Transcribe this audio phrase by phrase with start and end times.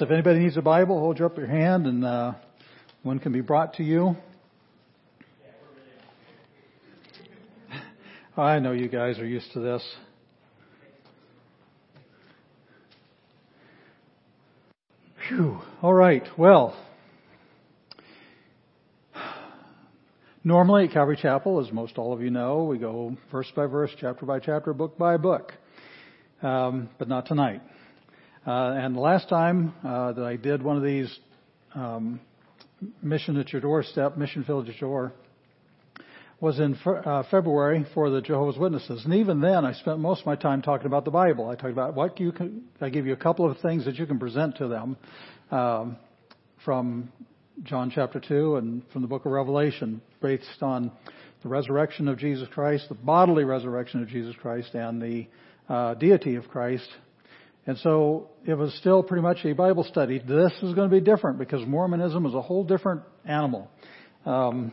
[0.00, 2.32] If anybody needs a Bible, hold up your hand and uh,
[3.04, 4.16] one can be brought to you.
[8.36, 9.88] I know you guys are used to this.
[15.28, 15.60] Phew.
[15.80, 16.24] All right.
[16.36, 16.76] Well,
[20.42, 23.92] normally at Calvary Chapel, as most all of you know, we go verse by verse,
[24.00, 25.52] chapter by chapter, book by book.
[26.42, 27.62] Um, but not tonight.
[28.46, 31.18] Uh, and the last time uh, that I did one of these
[31.74, 32.20] um,
[33.02, 35.12] mission at your doorstep, mission at your door,
[36.40, 39.02] was in uh, February for the Jehovah's Witnesses.
[39.06, 41.48] And even then, I spent most of my time talking about the Bible.
[41.48, 44.04] I talked about what you can, I give you a couple of things that you
[44.04, 44.96] can present to them
[45.50, 45.96] um,
[46.66, 47.10] from
[47.62, 50.92] John chapter 2 and from the book of Revelation based on
[51.42, 55.26] the resurrection of Jesus Christ, the bodily resurrection of Jesus Christ, and the
[55.72, 56.88] uh, deity of Christ
[57.66, 60.18] and so it was still pretty much a Bible study.
[60.18, 63.70] This is going to be different because Mormonism is a whole different animal.
[64.26, 64.72] Um,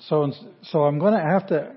[0.00, 0.30] so,
[0.64, 1.74] so I'm going to have to.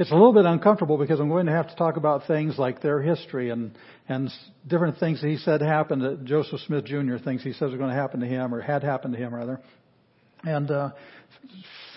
[0.00, 2.80] It's a little bit uncomfortable because I'm going to have to talk about things like
[2.80, 3.76] their history and
[4.08, 4.30] and
[4.64, 7.16] different things that he said happened to Joseph Smith Jr.
[7.16, 9.60] Things he says are going to happen to him or had happened to him rather,
[10.44, 10.90] and uh,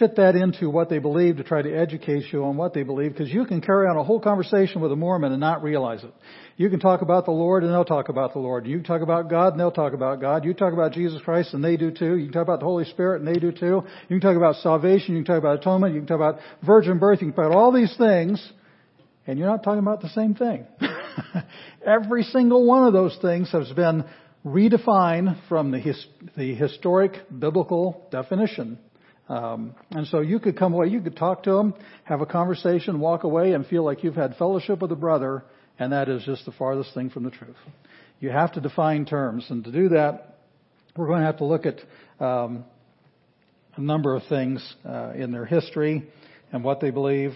[0.01, 3.11] fit that into what they believe to try to educate you on what they believe
[3.11, 6.11] because you can carry on a whole conversation with a Mormon and not realize it.
[6.57, 8.65] You can talk about the Lord and they'll talk about the Lord.
[8.65, 10.43] You talk about God and they'll talk about God.
[10.43, 12.17] You talk about Jesus Christ and they do too.
[12.17, 13.83] You can talk about the Holy Spirit and they do too.
[14.09, 15.15] You can talk about salvation.
[15.15, 15.93] You can talk about atonement.
[15.93, 17.21] You can talk about virgin birth.
[17.21, 18.51] You can talk about all these things
[19.27, 20.65] and you're not talking about the same thing.
[21.85, 24.05] Every single one of those things has been
[24.43, 26.03] redefined from the, his,
[26.35, 28.79] the historic biblical definition
[29.29, 32.99] um, and so you could come away, you could talk to them, have a conversation,
[32.99, 35.43] walk away, and feel like you've had fellowship with a brother,
[35.79, 37.55] and that is just the farthest thing from the truth.
[38.19, 40.39] You have to define terms, and to do that,
[40.97, 41.79] we're going to have to look at
[42.19, 42.65] um,
[43.75, 46.07] a number of things uh, in their history
[46.51, 47.31] and what they believe.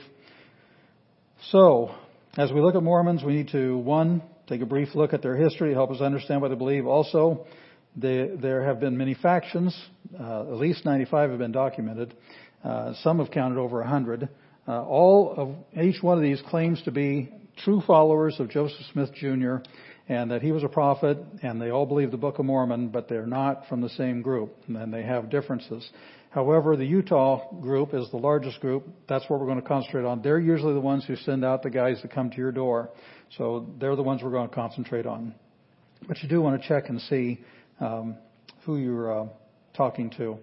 [1.49, 1.95] So,
[2.37, 5.35] as we look at Mormons, we need to one take a brief look at their
[5.35, 6.85] history, help us understand what they believe.
[6.85, 7.45] Also,
[7.95, 9.75] they, there have been many factions.
[10.19, 12.13] Uh, at least 95 have been documented.
[12.63, 14.27] Uh, some have counted over 100.
[14.67, 17.31] Uh, all of each one of these claims to be
[17.63, 19.57] true followers of Joseph Smith Jr.
[20.09, 23.07] and that he was a prophet, and they all believe the Book of Mormon, but
[23.07, 25.87] they're not from the same group, and they have differences.
[26.31, 28.85] However, the Utah group is the largest group.
[29.07, 30.21] That's what we're going to concentrate on.
[30.21, 32.89] They're usually the ones who send out the guys that come to your door.
[33.37, 35.33] So they're the ones we're going to concentrate on.
[36.07, 37.39] But you do want to check and see
[37.79, 38.17] um,
[38.65, 39.27] who you're uh,
[39.75, 40.37] talking to.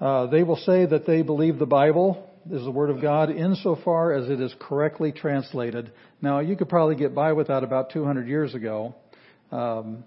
[0.00, 4.12] Uh, they will say that they believe the Bible is the Word of God insofar
[4.12, 5.92] as it is correctly translated.
[6.22, 8.94] Now, you could probably get by with that about 200 years ago.
[9.50, 10.04] Um,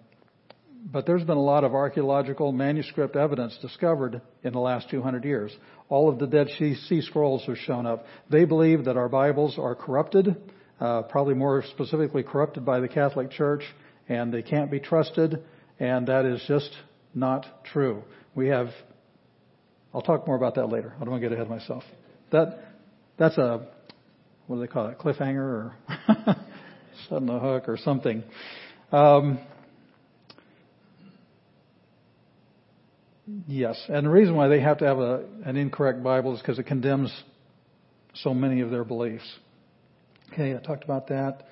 [0.83, 5.55] but there's been a lot of archaeological manuscript evidence discovered in the last 200 years.
[5.89, 8.05] All of the Dead Sea Scrolls have shown up.
[8.29, 10.35] They believe that our Bibles are corrupted,
[10.79, 13.63] uh, probably more specifically corrupted by the Catholic Church,
[14.09, 15.43] and they can't be trusted
[15.81, 16.69] and that is just
[17.15, 18.03] not true.
[18.35, 18.67] We have,
[19.93, 20.93] I'll talk more about that later.
[20.95, 21.83] I don't want to get ahead of myself.
[22.31, 22.59] That,
[23.17, 23.67] that's a,
[24.45, 25.75] what do they call it, cliffhanger or
[27.09, 28.23] setting the hook or something.
[28.91, 29.39] Um,
[33.47, 36.59] yes, and the reason why they have to have a, an incorrect Bible is because
[36.59, 37.11] it condemns
[38.13, 39.27] so many of their beliefs.
[40.31, 41.47] Okay, I talked about that.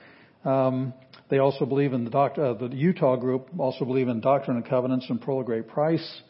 [0.45, 0.93] Um,
[1.29, 4.65] they also believe in the, doc, uh, the Utah group also believe in Doctrine and
[4.67, 6.21] Covenants and Pearl of Great Price.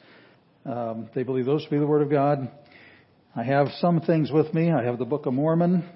[0.66, 2.52] Um, they believe those to be the Word of God.
[3.36, 4.72] I have some things with me.
[4.72, 5.88] I have the Book of Mormon.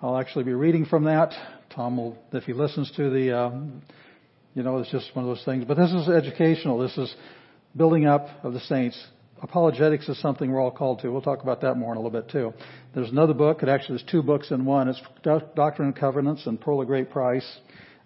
[0.00, 1.32] I'll actually be reading from that.
[1.74, 3.50] Tom will, if he listens to the, uh,
[4.54, 5.64] you know, it's just one of those things.
[5.64, 6.78] But this is educational.
[6.78, 7.12] This is
[7.76, 9.02] building up of the saints.
[9.44, 11.10] Apologetics is something we're all called to.
[11.10, 12.54] We'll talk about that more in a little bit too.
[12.94, 13.62] There's another book.
[13.62, 14.88] It actually is two books in one.
[14.88, 17.46] It's Doctrine and Covenants and Pearl of Great Price.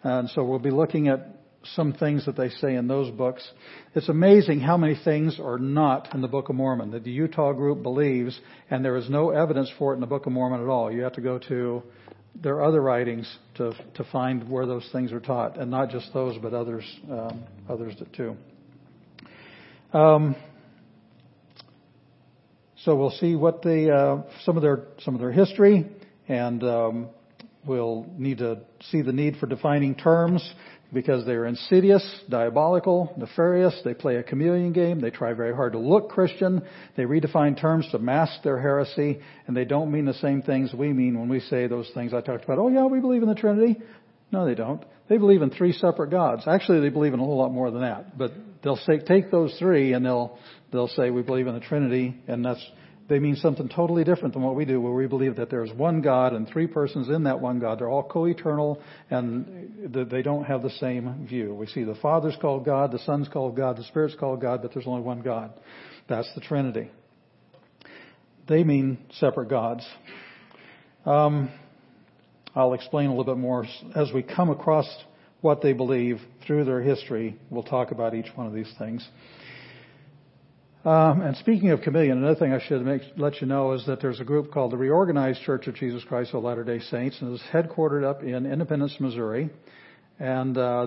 [0.03, 1.29] And so we'll be looking at
[1.77, 3.49] some things that they say in those books.
[3.95, 7.53] It's amazing how many things are not in the Book of Mormon that the Utah
[7.53, 8.39] group believes,
[8.69, 10.91] and there is no evidence for it in the Book of Mormon at all.
[10.91, 11.85] You have to go to
[12.35, 16.37] their other writings to to find where those things are taught, and not just those,
[16.43, 18.37] but others um, others too.
[19.93, 20.35] Um,
[22.85, 25.87] so we'll see what the uh, some of their some of their history,
[26.29, 27.09] and um,
[27.67, 28.61] we'll need to
[28.91, 30.49] see the need for defining terms
[30.93, 33.79] because they're insidious, diabolical, nefarious.
[33.85, 35.01] They play a chameleon game.
[35.01, 36.63] They try very hard to look Christian.
[36.97, 40.93] They redefine terms to mask their heresy, and they don't mean the same things we
[40.93, 42.59] mean when we say those things I talked about.
[42.59, 43.77] Oh yeah, we believe in the Trinity.
[44.31, 44.85] No, they don't.
[45.09, 46.43] They believe in three separate gods.
[46.47, 48.17] Actually, they believe in a whole lot more than that.
[48.17, 48.33] But
[48.63, 50.39] they'll take those three and they'll,
[50.73, 52.65] they'll say we believe in the Trinity and that's,
[53.09, 56.03] they mean something totally different than what we do, where we believe that there's one
[56.03, 57.81] God and three persons in that one God.
[57.81, 61.55] They're all co-eternal and they don't have the same view.
[61.55, 64.75] We see the Father's called God, the Son's called God, the Spirit's called God, but
[64.75, 65.53] there's only one God.
[66.09, 66.91] That's the Trinity.
[68.47, 69.87] They mean separate gods.
[71.05, 71.51] Um,
[72.55, 74.87] I'll explain a little bit more as we come across
[75.41, 77.39] what they believe through their history.
[77.51, 79.07] We'll talk about each one of these things.
[80.89, 84.01] Um, and speaking of chameleon, another thing I should make, let you know is that
[84.01, 87.45] there's a group called the Reorganized Church of Jesus Christ of Latter-day Saints, and it's
[87.53, 89.51] headquartered up in Independence, Missouri.
[90.19, 90.87] And uh,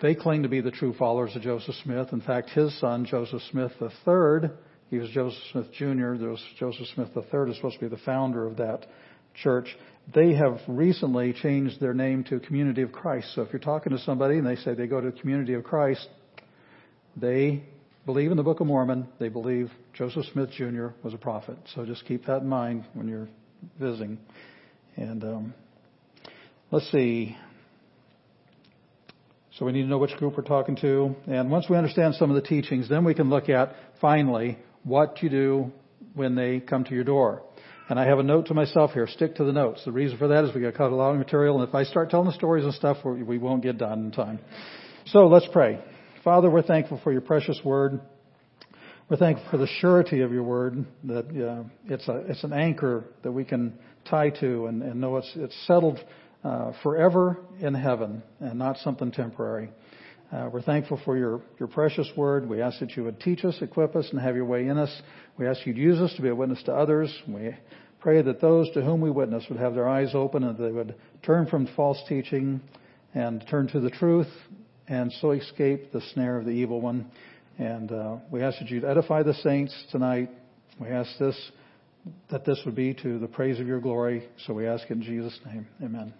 [0.00, 2.12] they claim to be the true followers of Joseph Smith.
[2.12, 4.50] In fact, his son, Joseph Smith III,
[4.88, 6.14] he was Joseph Smith Jr.
[6.14, 8.86] There was Joseph Smith III is supposed to be the founder of that
[9.34, 9.76] church.
[10.14, 13.34] They have recently changed their name to Community of Christ.
[13.34, 15.64] So if you're talking to somebody and they say they go to the Community of
[15.64, 16.06] Christ,
[17.16, 17.64] they
[18.06, 19.08] believe in the Book of Mormon.
[19.18, 20.88] They believe Joseph Smith Jr.
[21.02, 21.56] was a prophet.
[21.74, 23.28] So just keep that in mind when you're
[23.78, 24.18] visiting.
[24.96, 25.54] And um,
[26.70, 27.36] let's see.
[29.58, 31.14] So we need to know which group we're talking to.
[31.26, 35.22] And once we understand some of the teachings, then we can look at finally what
[35.22, 35.72] you do
[36.14, 37.42] when they come to your door.
[37.88, 39.08] And I have a note to myself here.
[39.08, 39.84] Stick to the notes.
[39.84, 41.82] The reason for that is we got cut a lot of material, and if I
[41.82, 44.38] start telling the stories and stuff, we won't get done in time.
[45.06, 45.80] So let's pray.
[46.24, 47.98] Father, we're thankful for your precious word.
[49.08, 53.04] We're thankful for the surety of your word that uh, it's a it's an anchor
[53.22, 53.72] that we can
[54.04, 55.98] tie to and, and know it's it's settled
[56.44, 59.70] uh, forever in heaven and not something temporary.
[60.30, 62.46] Uh, we're thankful for your your precious word.
[62.46, 64.94] We ask that you would teach us, equip us, and have your way in us.
[65.38, 67.10] We ask you to use us to be a witness to others.
[67.26, 67.56] We
[67.98, 70.96] pray that those to whom we witness would have their eyes open and they would
[71.22, 72.60] turn from false teaching
[73.14, 74.28] and turn to the truth
[74.90, 77.10] and so escape the snare of the evil one.
[77.58, 80.30] And uh, we ask that you'd edify the saints tonight.
[80.78, 81.52] We ask this
[82.30, 84.26] that this would be to the praise of your glory.
[84.46, 86.14] So we ask in Jesus' name, Amen.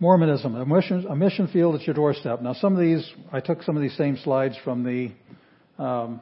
[0.00, 2.42] Mormonism, a mission, a mission field at your doorstep.
[2.42, 5.12] Now, some of these, I took some of these same slides from the
[5.82, 6.20] um,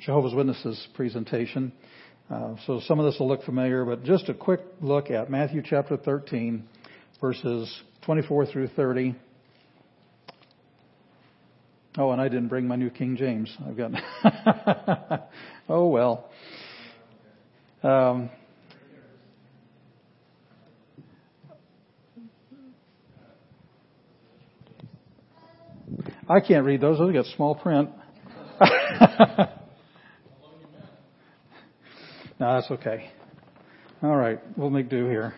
[0.00, 1.72] Jehovah's Witnesses presentation.
[2.30, 5.62] Uh, so some of this will look familiar, but just a quick look at Matthew
[5.64, 6.66] chapter 13,
[7.22, 9.14] verses 24 through 30.
[11.96, 13.56] Oh, and I didn't bring my new King James.
[13.66, 15.30] I've got.
[15.68, 16.30] oh well.
[17.82, 18.28] Um,
[26.28, 26.98] I can't read those.
[26.98, 27.90] Those got small print.
[28.60, 29.46] no,
[32.40, 33.10] that's okay.
[34.02, 35.34] All right, we'll make do here.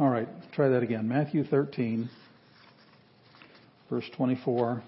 [0.00, 1.08] All right, try that again.
[1.08, 2.08] Matthew 13,
[3.90, 4.80] verse 24.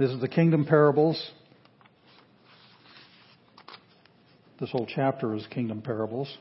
[0.00, 1.30] This is the kingdom parables.
[4.58, 6.36] This whole chapter is kingdom parables.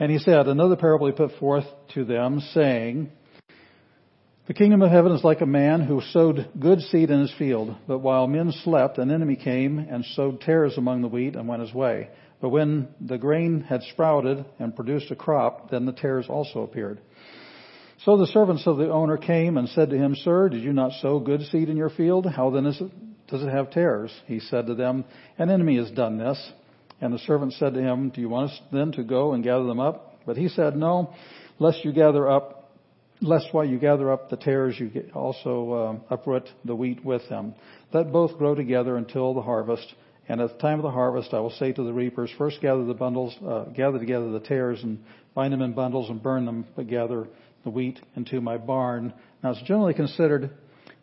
[0.00, 3.08] And he said, another parable he put forth to them, saying,
[4.48, 7.76] The kingdom of heaven is like a man who sowed good seed in his field,
[7.86, 11.62] but while men slept, an enemy came and sowed tares among the wheat and went
[11.62, 12.08] his way.
[12.42, 17.00] But when the grain had sprouted and produced a crop, then the tares also appeared.
[18.04, 20.90] So the servants of the owner came and said to him, Sir, did you not
[21.00, 22.26] sow good seed in your field?
[22.26, 22.82] How then it,
[23.28, 24.12] does it have tares?
[24.26, 25.04] He said to them,
[25.38, 26.52] An enemy has done this.
[27.00, 29.64] And the servant said to him, Do you want us then to go and gather
[29.64, 30.18] them up?
[30.26, 31.14] But he said, No,
[31.60, 32.72] lest you gather up,
[33.20, 37.54] lest while you gather up the tares, you also uh, uproot the wheat with them.
[37.92, 39.94] Let both grow together until the harvest.
[40.28, 42.84] And at the time of the harvest, I will say to the reapers, First gather
[42.84, 45.02] the bundles, uh, gather together the tares and
[45.34, 47.26] bind them in bundles and burn them, but gather
[47.64, 49.12] the wheat into my barn.
[49.42, 50.50] Now it's generally considered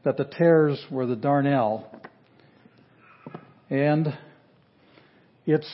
[0.04, 1.86] that the tares were the darnel.
[3.70, 4.18] And
[5.46, 5.70] it's,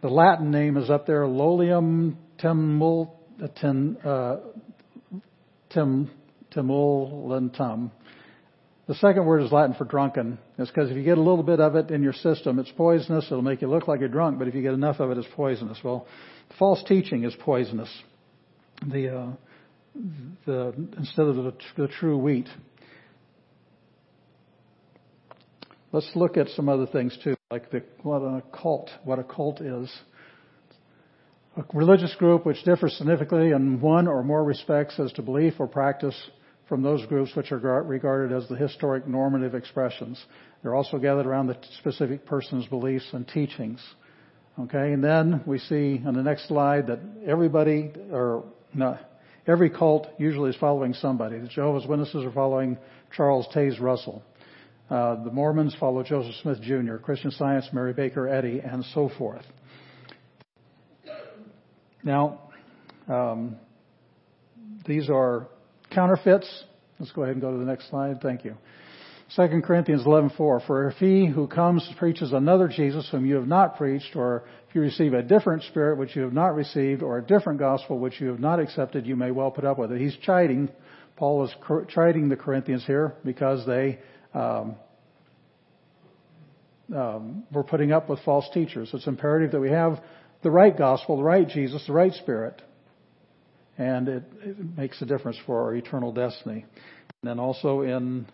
[0.00, 3.10] the Latin name is up there, Lolium temul,
[3.60, 4.36] tem, uh,
[5.70, 6.10] tem,
[6.54, 7.90] temulentum.
[8.88, 10.38] The second word is Latin for drunken.
[10.56, 13.26] It's because if you get a little bit of it in your system, it's poisonous.
[13.26, 15.28] It'll make you look like you're drunk, but if you get enough of it, it's
[15.36, 15.78] poisonous.
[15.84, 16.06] Well,
[16.58, 17.90] false teaching is poisonous
[18.86, 19.30] the, uh,
[20.46, 22.48] the instead of the, the true wheat.
[25.92, 29.60] Let's look at some other things too, like the, what a cult, what a cult
[29.60, 29.90] is.
[31.56, 35.66] A religious group which differs significantly in one or more respects as to belief or
[35.66, 36.14] practice
[36.68, 40.22] from those groups which are regarded as the historic normative expressions.
[40.62, 43.80] They're also gathered around the specific person's beliefs and teachings.
[44.60, 48.44] Okay, and then we see on the next slide that everybody, or
[48.74, 48.98] no,
[49.46, 51.38] every cult usually is following somebody.
[51.38, 52.76] The Jehovah's Witnesses are following
[53.16, 54.22] Charles Taze Russell.
[54.90, 59.44] Uh, the Mormons follow Joseph Smith Jr., Christian Science, Mary Baker Eddy, and so forth.
[62.02, 62.40] Now,
[63.06, 63.56] um,
[64.86, 65.48] these are
[65.98, 66.64] counterfeits.
[67.00, 68.20] Let's go ahead and go to the next slide.
[68.20, 68.54] Thank you.
[69.34, 73.76] 2 Corinthians 11:4 For if he who comes preaches another Jesus whom you have not
[73.76, 77.22] preached or if you receive a different spirit which you have not received or a
[77.22, 80.00] different gospel which you have not accepted you may well put up with it.
[80.00, 80.70] He's chiding
[81.16, 81.54] Paul is
[81.88, 83.98] chiding the Corinthians here because they
[84.34, 84.76] um,
[86.94, 88.90] um, were putting up with false teachers.
[88.94, 90.00] It's imperative that we have
[90.44, 92.62] the right gospel, the right Jesus, the right spirit,
[93.78, 96.66] and it, it makes a difference for our eternal destiny.
[97.22, 98.26] And then also in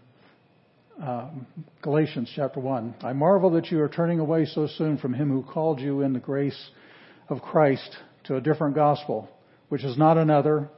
[1.01, 1.47] um,
[1.83, 2.97] Galatians chapter 1.
[3.03, 6.13] I marvel that you are turning away so soon from him who called you in
[6.13, 6.71] the grace
[7.29, 9.29] of Christ to a different gospel,
[9.69, 10.69] which is not another,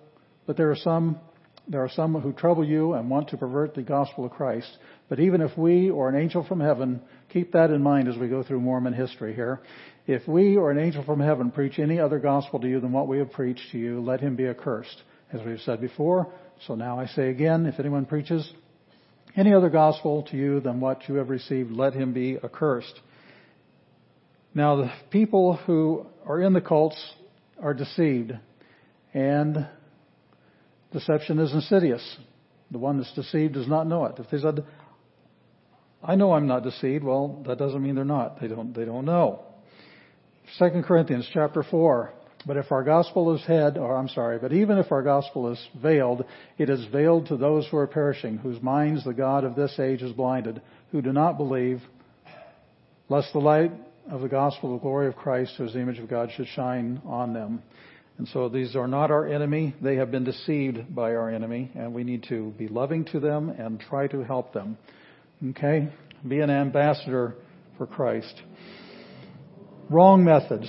[0.47, 1.21] but there are some
[1.69, 4.79] there are some who trouble you and want to pervert the gospel of Christ.
[5.09, 7.01] But even if we or an angel from heaven,
[7.33, 9.61] keep that in mind as we go through Mormon history here.
[10.07, 13.09] If we or an angel from heaven preach any other gospel to you than what
[13.09, 15.03] we have preached to you, let him be accursed.
[15.33, 16.33] As we've said before,
[16.67, 18.49] so now I say again, if anyone preaches
[19.37, 23.01] any other gospel to you than what you have received, let him be accursed.
[24.55, 26.97] Now, the people who are in the cults
[27.61, 28.33] are deceived,
[29.13, 29.67] and
[30.93, 32.17] deception is insidious.
[32.71, 34.19] The one that's deceived does not know it.
[34.19, 34.65] If they said,
[36.07, 38.41] I know I'm not deceived, well, that doesn't mean they're not.
[38.41, 39.41] They don't, they don't know.
[40.59, 42.13] 2 Corinthians chapter 4.
[42.47, 45.69] But if our gospel is hid, or I'm sorry, but even if our gospel is
[45.83, 46.25] veiled,
[46.59, 50.01] it is veiled to those who are perishing, whose minds the God of this age
[50.01, 51.83] is blinded, who do not believe,
[53.09, 53.73] lest the light
[54.09, 57.65] of the gospel the glory of Christ, whose image of God, should shine on them.
[58.19, 59.75] And so these are not our enemy.
[59.83, 63.51] They have been deceived by our enemy, and we need to be loving to them
[63.51, 64.79] and try to help them.
[65.51, 65.89] Okay?
[66.27, 67.35] Be an ambassador
[67.77, 68.35] for Christ.
[69.91, 70.67] Wrong methods.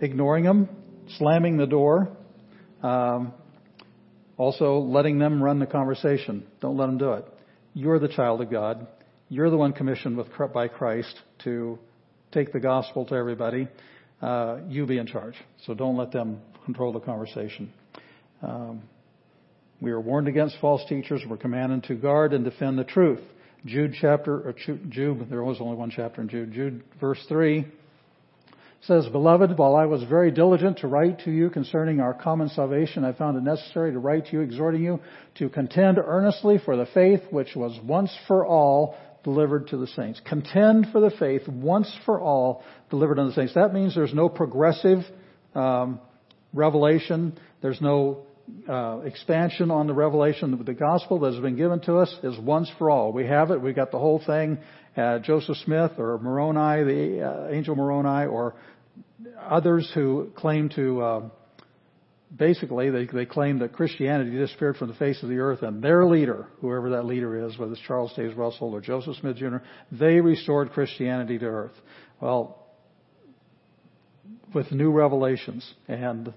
[0.00, 0.68] Ignoring them,
[1.18, 2.08] slamming the door,
[2.82, 3.32] um,
[4.36, 6.46] also letting them run the conversation.
[6.60, 7.24] Don't let them do it.
[7.74, 8.86] You're the child of God.
[9.28, 11.14] You're the one commissioned with, by Christ
[11.44, 11.78] to
[12.32, 13.68] take the gospel to everybody.
[14.22, 15.34] Uh, you be in charge.
[15.66, 17.72] So don't let them control the conversation.
[18.42, 18.82] Um,
[19.80, 21.22] we are warned against false teachers.
[21.28, 23.20] We're commanded to guard and defend the truth.
[23.64, 24.54] Jude chapter, or
[24.88, 26.52] Jude, there was only one chapter in Jude.
[26.52, 27.66] Jude verse 3
[28.82, 33.04] says, Beloved, while I was very diligent to write to you concerning our common salvation,
[33.04, 35.00] I found it necessary to write to you, exhorting you
[35.36, 40.20] to contend earnestly for the faith which was once for all delivered to the saints.
[40.24, 43.54] Contend for the faith once for all delivered unto the saints.
[43.54, 45.00] That means there's no progressive
[45.54, 46.00] um,
[46.54, 47.36] revelation.
[47.60, 48.26] There's no
[48.68, 50.54] uh, expansion on the revelation.
[50.54, 53.12] Of the gospel that has been given to us is once for all.
[53.12, 53.60] We have it.
[53.60, 54.58] We got the whole thing.
[54.96, 58.54] Uh, Joseph Smith or Moroni, the uh, angel Moroni, or
[59.40, 61.00] others who claim to.
[61.00, 61.28] Uh,
[62.36, 66.04] basically, they, they claim that Christianity disappeared from the face of the earth, and their
[66.04, 69.58] leader, whoever that leader is, whether it's Charles Taze Russell or Joseph Smith Jr.,
[69.92, 71.74] they restored Christianity to earth.
[72.20, 72.66] Well,
[74.54, 76.32] with new revelations, and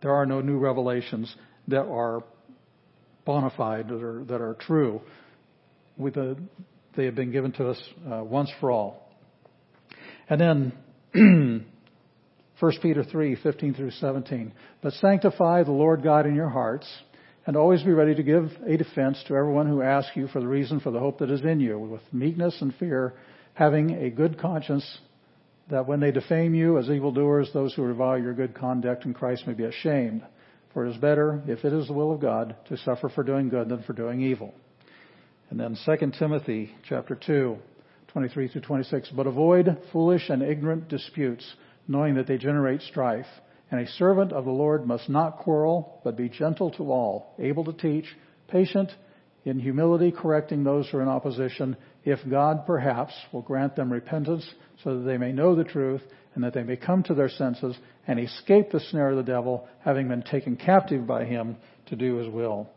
[0.00, 1.34] there are no new revelations
[1.68, 2.24] that are
[3.24, 5.00] bona fide, that are, that are true.
[5.98, 9.08] They have been given to us uh, once for all.
[10.28, 10.72] And then
[12.60, 14.52] 1 Peter 3, 15 through 17.
[14.82, 16.88] But sanctify the Lord God in your hearts,
[17.46, 20.46] and always be ready to give a defense to everyone who asks you for the
[20.46, 23.14] reason for the hope that is in you, with meekness and fear,
[23.54, 24.98] having a good conscience,
[25.70, 29.46] that when they defame you as evildoers, those who revile your good conduct in Christ
[29.46, 30.22] may be ashamed.
[30.72, 33.48] For it is better, if it is the will of God, to suffer for doing
[33.48, 34.54] good than for doing evil.
[35.50, 37.56] And then 2 Timothy chapter 2,
[38.08, 39.10] 23 through 26.
[39.10, 41.54] But avoid foolish and ignorant disputes,
[41.86, 43.26] knowing that they generate strife.
[43.70, 47.64] And a servant of the Lord must not quarrel, but be gentle to all, able
[47.64, 48.06] to teach,
[48.48, 48.90] patient,
[49.44, 54.48] in humility correcting those who are in opposition, if God perhaps will grant them repentance
[54.82, 56.02] so that they may know the truth
[56.34, 57.76] and that they may come to their senses
[58.06, 62.16] and escape the snare of the devil, having been taken captive by him to do
[62.16, 62.68] his will.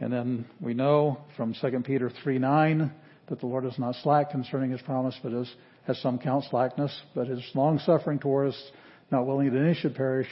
[0.00, 2.92] And then we know from 2 Peter 3 9
[3.28, 5.52] that the Lord is not slack concerning his promise, but is,
[5.86, 8.70] has some count slackness, but is long suffering toward us,
[9.10, 10.28] not willing that any should perish,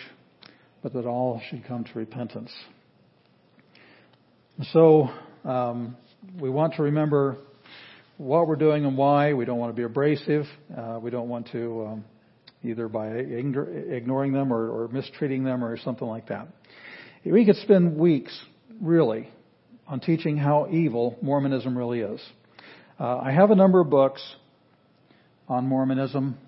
[0.83, 2.52] but that all should come to repentance.
[4.73, 5.11] So,
[5.45, 5.97] um,
[6.40, 7.38] we want to remember
[8.18, 9.32] what we're doing and why.
[9.35, 10.46] We don't want to be abrasive.
[10.76, 12.04] Uh, we don't want to, um,
[12.62, 16.49] either by ignoring them or, or mistreating them or something like that.
[17.25, 18.37] We could spend weeks,
[18.80, 19.28] really,
[19.87, 22.20] on teaching how evil Mormonism really is.
[22.99, 24.23] Uh, I have a number of books
[25.49, 26.38] on Mormonism.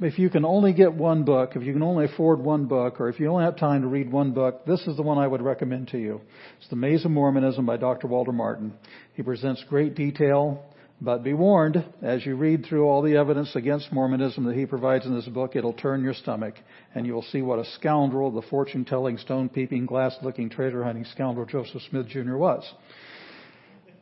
[0.00, 3.08] If you can only get one book, if you can only afford one book, or
[3.08, 5.42] if you only have time to read one book, this is the one I would
[5.42, 6.20] recommend to you.
[6.58, 8.06] It's The Maze of Mormonism by Dr.
[8.06, 8.72] Walter Martin.
[9.14, 10.62] He presents great detail,
[11.00, 15.06] but be warned, as you read through all the evidence against Mormonism that he provides
[15.06, 16.54] in this book, it'll turn your stomach,
[16.94, 20.84] and you will see what a scoundrel, the fortune telling, stone peeping, glass looking, treasure
[20.84, 22.36] hunting scoundrel Joseph Smith Jr.
[22.36, 22.70] was.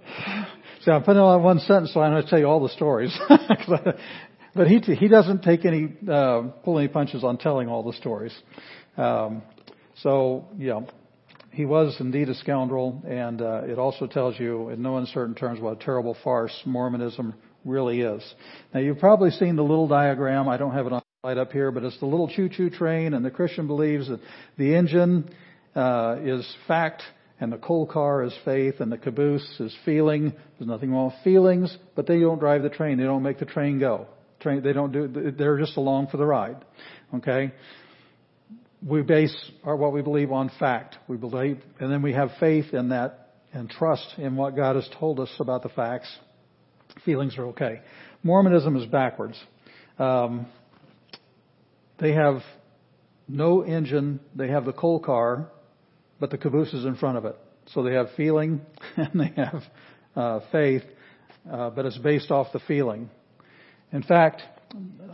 [0.82, 2.68] So I'm putting it on one sentence, so I'm going to tell you all the
[2.68, 3.12] stories.
[4.54, 8.32] but he he doesn't take any uh, pull any punches on telling all the stories.
[8.96, 9.42] Um,
[10.02, 10.80] so yeah,
[11.50, 15.60] he was indeed a scoundrel, and uh, it also tells you in no uncertain terms
[15.60, 18.22] what a terrible farce Mormonism really is.
[18.72, 20.48] Now you've probably seen the little diagram.
[20.48, 23.14] I don't have it on the slide up here, but it's the little choo-choo train,
[23.14, 24.20] and the Christian believes that
[24.56, 25.30] the engine
[25.74, 27.02] uh, is fact
[27.40, 30.32] and the coal car is faith, and the caboose is feeling.
[30.58, 32.98] There's nothing wrong with feelings, but they don't drive the train.
[32.98, 34.08] They don't make the train go.
[34.40, 35.32] Train, they don't do.
[35.36, 36.64] They're just along for the ride.
[37.14, 37.52] Okay.
[38.86, 40.96] We base our what we believe on fact.
[41.08, 44.88] We believe, and then we have faith in that and trust in what God has
[44.98, 46.08] told us about the facts.
[47.04, 47.80] Feelings are okay.
[48.22, 49.38] Mormonism is backwards.
[49.98, 50.46] Um,
[51.98, 52.42] they have
[53.26, 54.20] no engine.
[54.34, 55.50] They have the coal car
[56.20, 57.36] but the caboose is in front of it.
[57.68, 58.60] So they have feeling
[58.96, 59.62] and they have
[60.16, 60.82] uh, faith,
[61.50, 63.10] uh, but it's based off the feeling.
[63.92, 64.42] In fact,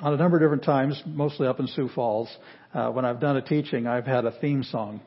[0.00, 2.34] on a number of different times, mostly up in Sioux Falls,
[2.74, 5.00] uh, when I've done a teaching, I've had a theme song,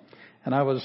[0.46, 0.84] and I was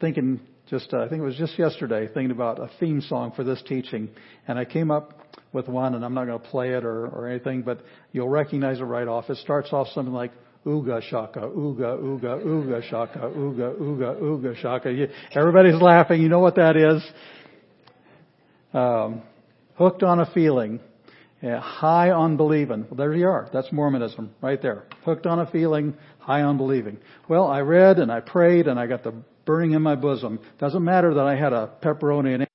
[0.00, 3.44] thinking just uh, I think it was just yesterday thinking about a theme song for
[3.44, 4.08] this teaching,
[4.48, 5.18] and I came up
[5.52, 7.80] with one, and I'm not going to play it or, or anything, but
[8.12, 9.28] you'll recognize it right off.
[9.28, 10.32] It starts off something like
[10.66, 15.06] Ooga shaka, ooga, ooga, ooga shaka, ooga, ooga, ooga shaka.
[15.34, 16.20] Everybody's laughing.
[16.20, 17.02] You know what that is.
[18.74, 19.22] Um,
[19.76, 20.80] hooked on a feeling.
[21.42, 22.82] Yeah, high on believing.
[22.82, 23.48] Well, there you are.
[23.52, 24.84] That's Mormonism right there.
[25.04, 26.98] Hooked on a feeling, high on believing.
[27.28, 29.14] Well, I read and I prayed and I got the
[29.46, 30.38] burning in my bosom.
[30.58, 32.46] Doesn't matter that I had a pepperoni and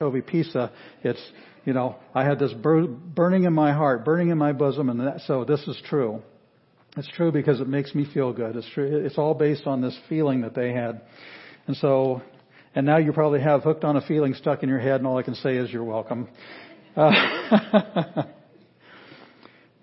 [0.00, 0.70] anchovy pizza.
[1.02, 1.22] It's,
[1.64, 5.00] you know, I had this bur- burning in my heart, burning in my bosom, and
[5.00, 6.22] that, so this is true.
[6.98, 8.56] It's true because it makes me feel good.
[8.56, 9.04] It's true.
[9.04, 11.00] It's all based on this feeling that they had.
[11.66, 12.22] And so,
[12.74, 15.16] and now you probably have hooked on a feeling stuck in your head, and all
[15.16, 16.28] I can say is you're welcome.
[16.98, 18.24] Uh,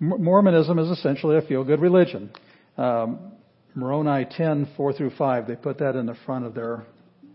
[0.00, 2.30] Mormonism is essentially a feel-good religion.
[2.76, 3.32] Um,
[3.74, 6.84] Moroni 10, 4 through 5, they put that in the front of their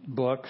[0.08, 0.46] book.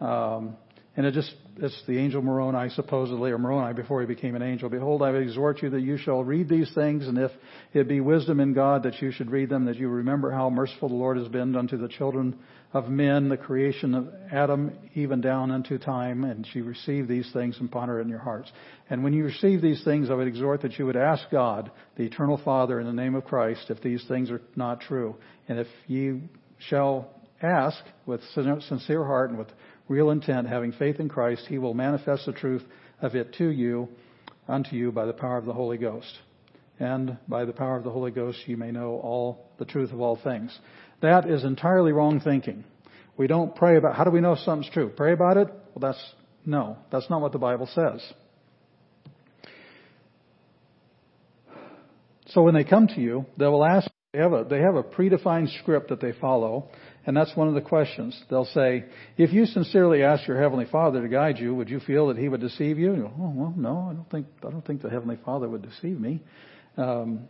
[0.00, 0.56] Um,
[0.96, 4.68] and it just, it's the angel Moroni, supposedly, or Moroni before he became an angel.
[4.68, 7.32] Behold, I exhort you that you shall read these things, and if
[7.74, 10.88] it be wisdom in God that you should read them, that you remember how merciful
[10.88, 12.38] the Lord has been unto the children
[12.72, 17.56] of men, the creation of Adam, even down unto time, and she receive these things
[17.58, 18.52] and ponder in your hearts.
[18.90, 22.04] And when you receive these things, I would exhort that you would ask God, the
[22.04, 25.16] eternal Father, in the name of Christ, if these things are not true.
[25.48, 26.20] And if ye
[26.58, 27.10] shall
[27.42, 29.48] ask with sincere heart and with
[29.88, 32.64] real intent, having faith in Christ, He will manifest the truth
[33.00, 33.88] of it to you,
[34.46, 36.18] unto you, by the power of the Holy Ghost.
[36.80, 40.00] And by the power of the Holy Ghost, you may know all the truth of
[40.00, 40.56] all things.
[41.00, 42.64] That is entirely wrong thinking.
[43.16, 44.88] We don't pray about, how do we know something's true?
[44.88, 45.48] Pray about it?
[45.48, 46.14] Well, that's,
[46.46, 48.00] no, that's not what the Bible says.
[52.26, 54.82] So when they come to you, they will ask, they have a, they have a
[54.82, 56.68] predefined script that they follow,
[57.06, 58.18] and that's one of the questions.
[58.28, 58.84] They'll say,
[59.16, 62.28] if you sincerely ask your Heavenly Father to guide you, would you feel that He
[62.28, 62.94] would deceive you?
[62.94, 65.62] you go, oh, well, no, I don't think, I don't think the Heavenly Father would
[65.62, 66.20] deceive me.
[66.76, 67.28] Um,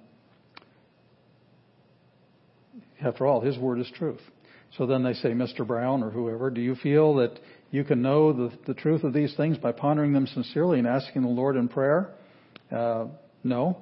[3.03, 4.21] after all, His Word is truth.
[4.77, 5.67] So then they say, Mr.
[5.67, 7.39] Brown or whoever, do you feel that
[7.71, 11.23] you can know the, the truth of these things by pondering them sincerely and asking
[11.23, 12.15] the Lord in prayer?
[12.71, 13.07] Uh,
[13.43, 13.79] no.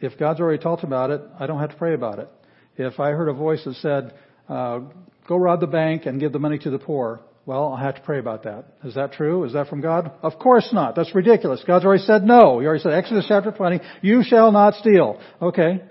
[0.00, 2.28] If God's already talked about it, I don't have to pray about it.
[2.76, 4.14] If I heard a voice that said,
[4.48, 4.80] uh,
[5.26, 7.20] go rob the bank and give the money to the poor.
[7.46, 8.64] Well, I'll have to pray about that.
[8.84, 9.44] Is that true?
[9.44, 10.12] Is that from God?
[10.22, 10.96] Of course not.
[10.96, 11.62] That's ridiculous.
[11.66, 12.58] God's already said no.
[12.58, 15.20] He already said, Exodus chapter 20, you shall not steal.
[15.40, 15.82] Okay.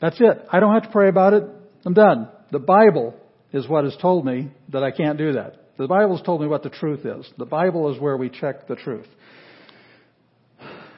[0.00, 0.46] That's it.
[0.50, 1.44] I don't have to pray about it.
[1.84, 2.28] I'm done.
[2.52, 3.14] The Bible
[3.52, 5.56] is what has told me that I can't do that.
[5.78, 7.30] The Bible has told me what the truth is.
[7.38, 9.06] The Bible is where we check the truth.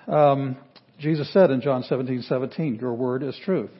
[0.08, 0.56] Um,
[0.98, 3.70] Jesus said in John 17, 17, your word is truth.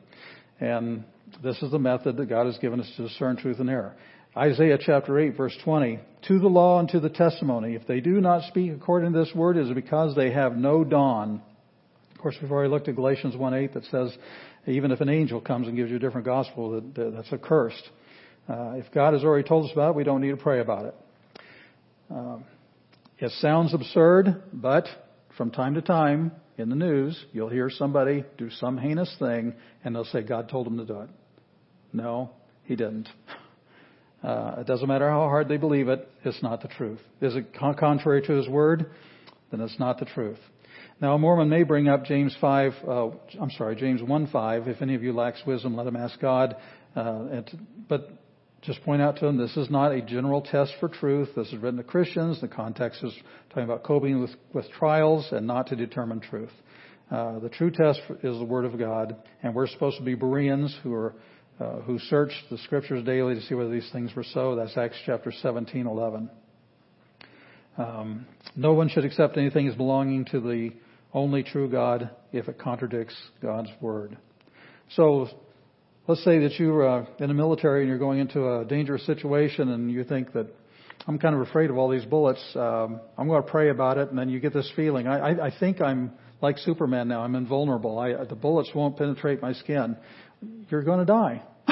[0.60, 1.04] And
[1.42, 3.96] this is the method that God has given us to discern truth and error.
[4.36, 7.74] Isaiah chapter 8 verse 20, to the law and to the testimony.
[7.74, 10.84] If they do not speak according to this word, it is because they have no
[10.84, 11.42] dawn.
[12.14, 14.16] Of course, we've already looked at Galatians 1:8 that says
[14.66, 17.88] even if an angel comes and gives you a different gospel, that, that that's accursed.
[18.48, 20.86] Uh, if God has already told us about it, we don't need to pray about
[20.86, 20.94] it.
[22.10, 22.44] Um,
[23.18, 24.86] it sounds absurd, but
[25.36, 29.94] from time to time in the news, you'll hear somebody do some heinous thing, and
[29.94, 31.08] they'll say God told them to do it.
[31.92, 32.30] No,
[32.64, 33.08] He didn't.
[34.22, 37.00] Uh, it doesn't matter how hard they believe it, it's not the truth.
[37.20, 38.88] Is it contrary to His Word?
[39.50, 40.38] Then it's not the truth.
[41.02, 43.08] Now, a Mormon may bring up James 5, uh,
[43.40, 44.68] I'm sorry, James 1 5.
[44.68, 46.54] If any of you lacks wisdom, let him ask God.
[46.94, 47.40] Uh,
[47.88, 48.10] but
[48.60, 51.30] just point out to them this is not a general test for truth.
[51.34, 52.40] This is written to Christians.
[52.40, 53.12] The context is
[53.48, 56.52] talking about coping with, with trials and not to determine truth.
[57.10, 60.72] Uh, the true test is the Word of God, and we're supposed to be Bereans
[60.84, 61.14] who are
[61.58, 64.54] uh, who search the Scriptures daily to see whether these things were so.
[64.54, 66.30] That's Acts chapter 17, 11.
[67.76, 70.70] Um, no one should accept anything as belonging to the
[71.14, 74.16] only true God if it contradicts God's Word.
[74.96, 75.28] So
[76.06, 79.70] let's say that you're uh, in the military and you're going into a dangerous situation
[79.70, 80.46] and you think that
[81.06, 82.40] I'm kind of afraid of all these bullets.
[82.54, 85.08] Um, I'm going to pray about it, and then you get this feeling.
[85.08, 87.22] I, I, I think I'm like Superman now.
[87.22, 87.98] I'm invulnerable.
[87.98, 89.96] I, the bullets won't penetrate my skin.
[90.70, 91.42] You're going to die.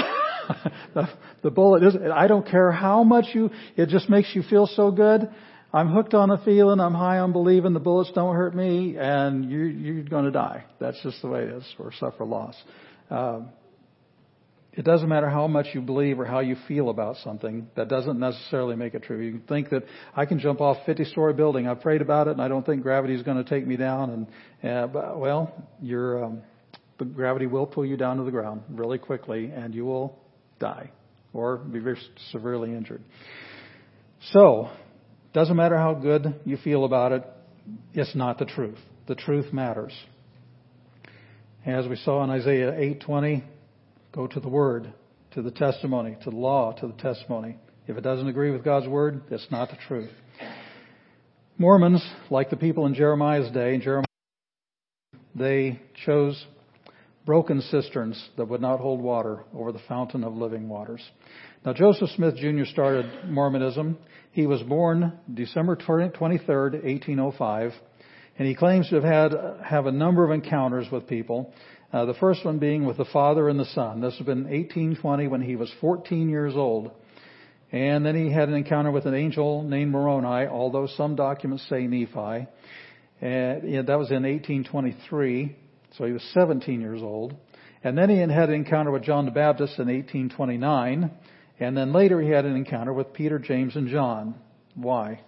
[0.95, 1.09] the,
[1.43, 1.95] the bullet is.
[2.13, 3.51] I don't care how much you.
[3.77, 5.29] It just makes you feel so good.
[5.73, 6.81] I'm hooked on a feeling.
[6.81, 10.65] I'm high on believing the bullets don't hurt me, and you, you're going to die.
[10.81, 12.57] That's just the way it is, or suffer loss.
[13.09, 13.51] Um,
[14.73, 17.69] it doesn't matter how much you believe or how you feel about something.
[17.77, 19.21] That doesn't necessarily make it true.
[19.21, 21.67] You can think that I can jump off a 50 story building.
[21.67, 24.29] I've prayed about it and I don't think gravity is going to take me down.
[24.63, 25.53] And, uh, but, well,
[25.83, 26.43] your, um,
[27.15, 30.17] gravity will pull you down to the ground really quickly and you will
[30.61, 30.93] die
[31.33, 31.99] or be very
[32.31, 33.03] severely injured.
[34.33, 34.71] So,
[35.33, 37.25] doesn't matter how good you feel about it.
[37.93, 38.79] It's not the truth.
[39.07, 39.93] The truth matters.
[41.65, 43.45] As we saw in Isaiah 8:20,
[44.13, 44.93] Go to the Word,
[45.33, 47.57] to the testimony, to the law, to the testimony.
[47.87, 50.11] If it doesn't agree with God's Word, it's not the truth.
[51.57, 54.05] Mormons, like the people in Jeremiah's day, Jeremiah,
[55.35, 56.45] they chose
[57.25, 61.03] broken cisterns that would not hold water over the fountain of living waters.
[61.63, 62.65] Now, Joseph Smith Jr.
[62.65, 63.99] started Mormonism.
[64.33, 67.73] He was born December 23rd, 1805,
[68.39, 71.53] and he claims to have had have a number of encounters with people.
[71.93, 74.01] Uh, the first one being with the Father and the Son.
[74.01, 76.93] This has been 1820 when he was 14 years old.
[77.73, 81.87] And then he had an encounter with an angel named Moroni, although some documents say
[81.87, 82.47] Nephi.
[83.21, 85.57] And that was in 1823,
[85.99, 87.35] so he was 17 years old.
[87.85, 91.11] And then he had an encounter with John the Baptist in 1829.
[91.61, 94.35] And then later he had an encounter with Peter, James, and John.
[94.75, 95.21] Why?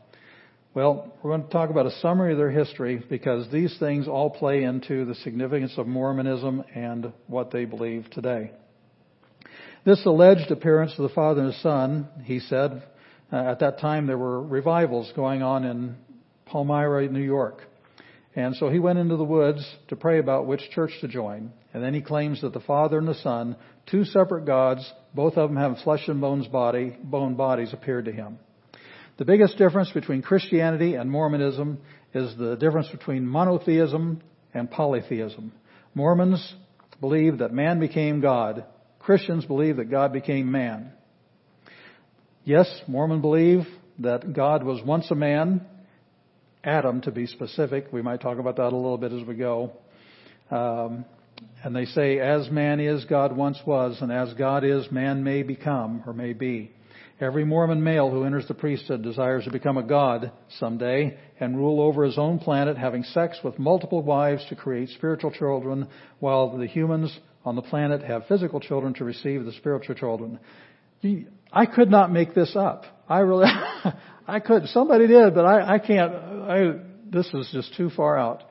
[0.75, 4.31] Well, we're going to talk about a summary of their history because these things all
[4.31, 8.53] play into the significance of Mormonism and what they believe today.
[9.85, 12.83] This alleged appearance of the Father and the Son, he said,
[13.31, 15.97] uh, at that time there were revivals going on in
[16.47, 17.61] Palmyra, New York.
[18.35, 21.53] And so he went into the woods to pray about which church to join.
[21.75, 23.57] And then he claims that the Father and the Son,
[23.91, 28.13] two separate gods, both of them have flesh and bones body, bone bodies, appeared to
[28.13, 28.39] him.
[29.19, 31.79] The biggest difference between Christianity and Mormonism
[32.15, 34.23] is the difference between monotheism
[34.55, 35.53] and polytheism.
[35.95, 36.55] Mormons
[37.01, 38.65] believe that man became God.
[38.99, 40.93] Christians believe that God became man.
[42.45, 43.67] Yes, Mormon believe
[43.99, 45.67] that God was once a man,
[46.65, 47.93] Adam to be specific.
[47.93, 49.73] We might talk about that a little bit as we go.
[50.51, 51.05] Um,
[51.65, 55.43] and they say, as man is, God once was, and as God is, man may
[55.43, 56.73] become or may be.
[57.21, 61.81] Every Mormon male who enters the priesthood desires to become a god someday and rule
[61.81, 65.87] over his own planet, having sex with multiple wives to create spiritual children,
[66.19, 70.41] while the humans on the planet have physical children to receive the spiritual children.
[71.53, 72.85] I could not make this up.
[73.09, 73.47] I really,
[74.27, 74.67] I could.
[74.67, 76.13] Somebody did, but I, I can't.
[76.13, 76.73] I,
[77.11, 78.43] this is just too far out.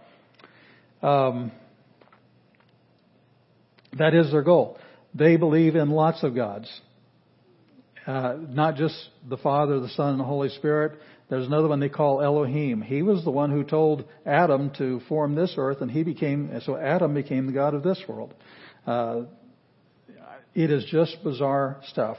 [1.02, 1.52] Um,
[3.98, 4.78] that is their goal.
[5.14, 6.70] They believe in lots of gods.
[8.08, 8.96] Uh, not just
[9.30, 11.00] the Father, the Son, and the Holy Spirit.
[11.30, 12.82] There's another one they call Elohim.
[12.82, 16.76] He was the one who told Adam to form this earth, and he became so
[16.76, 18.34] Adam became the God of this world.
[18.86, 19.22] Uh,
[20.54, 22.18] it is just bizarre stuff.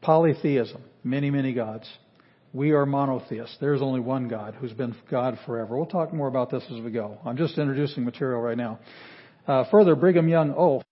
[0.00, 1.86] Polytheism, many, many gods.
[2.52, 3.58] We are monotheists.
[3.60, 5.76] There's only one God who's been God forever.
[5.76, 7.18] We'll talk more about this as we go.
[7.24, 8.78] I'm just introducing material right now.
[9.46, 10.54] Uh, further, Brigham Young.
[10.56, 10.82] Oh,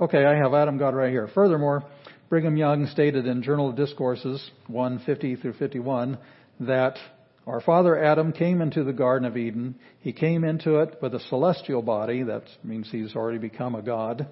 [0.00, 1.28] okay, I have Adam God right here.
[1.34, 1.82] Furthermore,
[2.28, 6.18] Brigham Young stated in Journal of Discourses 150 through 51
[6.60, 6.96] that
[7.46, 9.76] Our father Adam came into the Garden of Eden.
[10.00, 12.24] He came into it with a celestial body.
[12.24, 14.28] That means he's already become a God.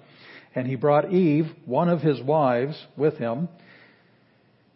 [0.53, 3.47] And he brought Eve, one of his wives, with him.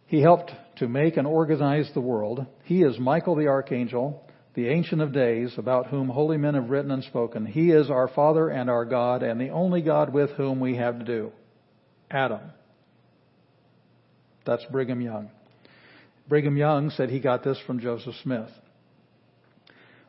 [0.08, 2.45] He helped to make and organize the world.
[2.63, 4.23] He is Michael the archangel,
[4.60, 7.45] the ancient of days, about whom holy men have written and spoken.
[7.45, 11.00] He is our father and our God, and the only God with whom we have
[11.00, 11.32] to do.
[12.12, 12.41] Adam.
[14.45, 15.30] That's Brigham Young.
[16.28, 18.50] Brigham Young said he got this from Joseph Smith.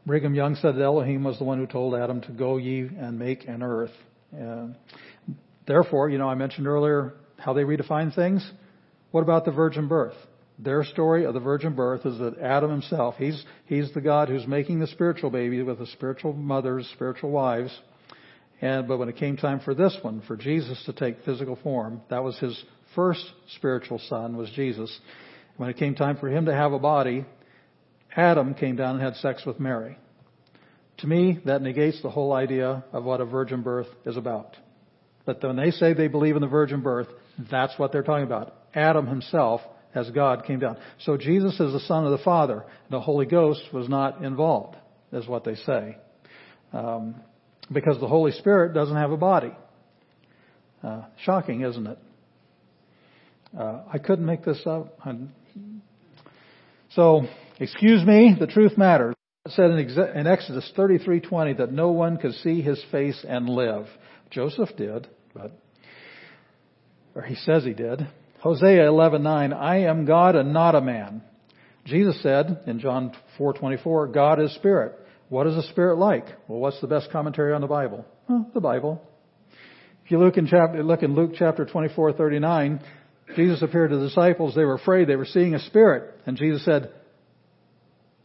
[0.05, 3.19] Brigham Young said that Elohim was the one who told Adam to go ye and
[3.19, 3.95] make an earth.
[4.33, 4.75] And
[5.67, 8.51] therefore, you know, I mentioned earlier how they redefine things.
[9.13, 10.17] What about the virgin birth?
[10.63, 14.47] Their story of the virgin birth is that Adam himself, he's, he's the God who's
[14.47, 17.77] making the spiritual baby with the spiritual mothers, spiritual wives.
[18.61, 22.03] And, but when it came time for this one, for Jesus to take physical form,
[22.11, 22.63] that was his
[22.95, 23.25] first
[23.57, 24.95] spiritual son was Jesus.
[25.57, 27.25] When it came time for him to have a body,
[28.15, 29.97] Adam came down and had sex with Mary.
[30.99, 34.57] To me, that negates the whole idea of what a virgin birth is about.
[35.25, 37.09] But when they say they believe in the virgin birth,
[37.51, 38.55] that's what they're talking about.
[38.75, 39.63] Adam himself,
[39.95, 40.77] as God, came down.
[41.01, 42.65] So Jesus is the Son of the Father.
[42.91, 44.77] The Holy Ghost was not involved,
[45.13, 45.97] is what they say.
[46.73, 47.17] Um,
[47.73, 49.53] because the Holy Spirit doesn't have a body.
[50.83, 51.99] Uh, shocking, isn't it?
[53.57, 54.99] Uh, I couldn't make this up.
[56.91, 57.23] So,
[57.59, 59.15] excuse me, the truth matters.
[59.45, 63.87] It said in Exodus 33:20 that no one could see his face and live.
[64.31, 65.53] Joseph did, but
[67.15, 68.07] or he says he did.
[68.41, 71.23] Hosea 11:9, I am God and not a man.
[71.85, 74.95] Jesus said in John 4:24, God is spirit.
[75.29, 76.27] What is a spirit like?
[76.49, 78.05] Well, what's the best commentary on the Bible?
[78.29, 79.03] Well, the Bible.
[80.05, 82.81] If you look in, chapter, look in Luke chapter 24:39,
[83.37, 84.55] Jesus appeared to the disciples.
[84.55, 85.07] They were afraid.
[85.07, 86.15] They were seeing a spirit.
[86.27, 86.91] And Jesus said,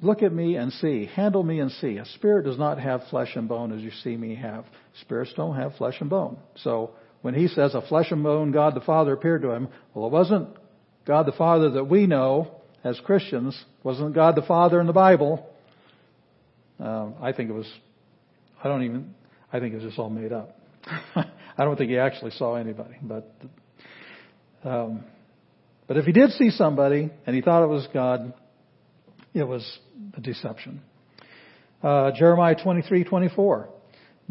[0.02, 1.06] Look at me and see.
[1.06, 1.98] Handle me and see.
[1.98, 4.66] A spirit does not have flesh and bone as you see me have.
[5.02, 6.38] Spirits don't have flesh and bone.
[6.58, 6.92] So
[7.26, 10.12] when he says a flesh and bone God the Father appeared to him, well, it
[10.12, 10.48] wasn't
[11.08, 12.52] God the Father that we know
[12.84, 13.56] as Christians.
[13.56, 15.44] It wasn't God the Father in the Bible.
[16.80, 17.66] Uh, I think it was,
[18.64, 19.16] I don't even,
[19.52, 20.56] I think it was just all made up.
[21.16, 23.36] I don't think he actually saw anybody, but
[24.64, 25.04] um,
[25.88, 28.36] but if he did see somebody and he thought it was God,
[29.34, 29.68] it was
[30.16, 30.80] a deception.
[31.82, 33.70] Uh, Jeremiah 23:24.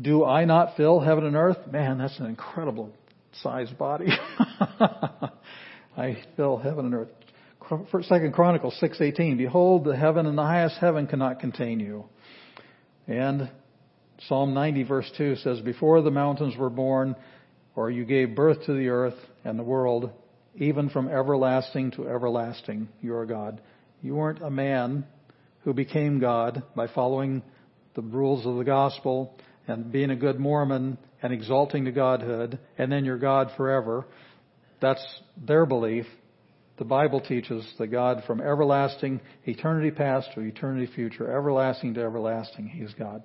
[0.00, 1.58] Do I not fill heaven and earth?
[1.70, 2.92] Man, that's an incredible
[3.42, 4.08] sized body.
[5.96, 7.08] I fill heaven and earth.
[8.02, 9.38] Second Chronicles 6:18.
[9.38, 12.04] Behold, the heaven and the highest heaven cannot contain you.
[13.06, 13.50] And
[14.28, 17.16] Psalm 90 verse 2 says, Before the mountains were born,
[17.76, 20.10] or you gave birth to the earth and the world,
[20.56, 23.60] even from everlasting to everlasting, you are God.
[24.02, 25.06] You weren't a man
[25.60, 27.42] who became God by following
[27.94, 32.92] the rules of the gospel and being a good Mormon and exalting to Godhood, and
[32.92, 34.06] then you're God forever.
[34.80, 35.04] That's
[35.36, 36.06] their belief.
[36.76, 42.68] The Bible teaches the God from everlasting, eternity past to eternity future, everlasting to everlasting,
[42.68, 43.22] He is God.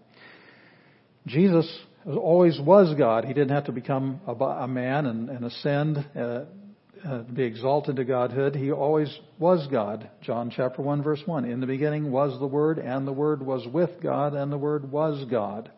[1.26, 1.68] Jesus
[2.06, 3.26] always was God.
[3.26, 6.46] He didn't have to become a, man and, and ascend uh,
[7.06, 8.56] uh, be exalted to Godhood.
[8.56, 10.10] He always was God.
[10.22, 11.46] John chapter 1 verse 1.
[11.46, 14.92] In the beginning was the Word, and the Word was with God, and the Word
[14.92, 15.72] was God.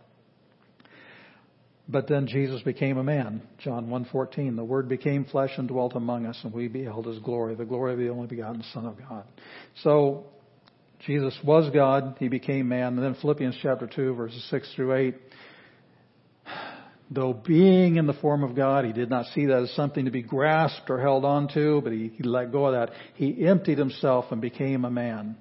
[1.91, 3.41] But then Jesus became a man.
[3.57, 4.55] John 1:14.
[4.55, 7.93] The Word became flesh and dwelt among us, and we beheld His glory, the glory
[7.93, 9.25] of the only begotten Son of God.
[9.83, 10.25] So
[11.05, 12.15] Jesus was God.
[12.19, 12.93] He became man.
[12.93, 15.15] And then Philippians chapter 2 verses 6 through 8
[17.13, 20.11] though being in the form of God, he did not see that as something to
[20.11, 22.95] be grasped or held onto, but he, he let go of that.
[23.15, 25.35] He emptied himself and became a man.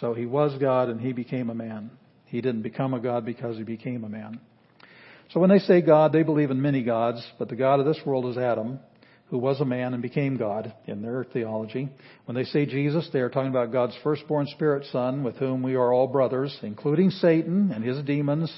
[0.00, 1.90] So he was God and he became a man.
[2.26, 4.38] He didn't become a God because he became a man.
[5.30, 8.00] So when they say God, they believe in many gods, but the God of this
[8.06, 8.78] world is Adam,
[9.28, 11.88] who was a man and became God in their theology.
[12.26, 15.74] When they say Jesus, they are talking about God's firstborn spirit son, with whom we
[15.74, 18.52] are all brothers, including Satan and his demons.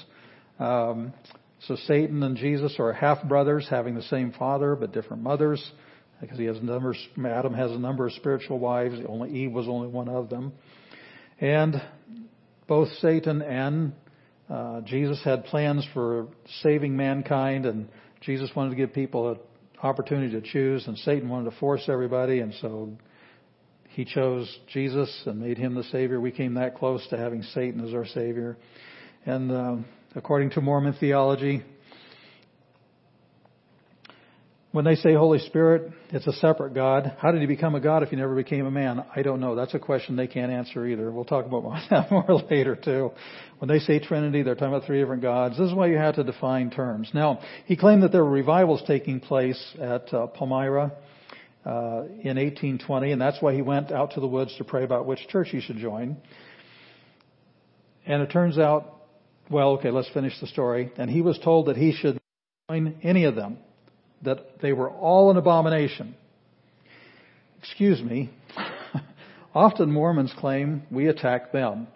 [0.59, 1.13] Um,
[1.61, 5.71] so Satan and Jesus are half brothers, having the same father but different mothers,
[6.21, 6.97] because he has numbers.
[7.25, 8.99] Adam has a number of spiritual wives.
[9.07, 10.53] Only Eve was only one of them,
[11.39, 11.81] and
[12.67, 13.93] both Satan and
[14.49, 16.27] uh, Jesus had plans for
[16.61, 17.89] saving mankind, and
[18.21, 19.39] Jesus wanted to give people an
[19.83, 22.91] opportunity to choose, and Satan wanted to force everybody, and so
[23.89, 26.21] he chose Jesus and made him the Savior.
[26.21, 28.57] We came that close to having Satan as our Savior,
[29.25, 29.51] and.
[29.51, 29.75] Uh,
[30.17, 31.63] according to Mormon theology.
[34.71, 37.15] When they say Holy Spirit, it's a separate God.
[37.19, 39.03] How did he become a God if he never became a man?
[39.15, 39.55] I don't know.
[39.55, 41.09] That's a question they can't answer either.
[41.09, 43.11] We'll talk about that more later too.
[43.59, 45.57] When they say Trinity, they're talking about three different gods.
[45.57, 47.09] This is why you have to define terms.
[47.13, 50.91] Now, he claimed that there were revivals taking place at uh, Palmyra
[51.65, 55.05] uh, in 1820, and that's why he went out to the woods to pray about
[55.05, 56.17] which church he should join.
[58.05, 58.95] And it turns out,
[59.49, 60.91] well, okay, let's finish the story.
[60.97, 62.19] And he was told that he should
[62.69, 63.59] join any of them
[64.23, 66.15] that they were all an abomination.
[67.59, 68.29] Excuse me.
[69.55, 71.87] Often Mormons claim we attack them.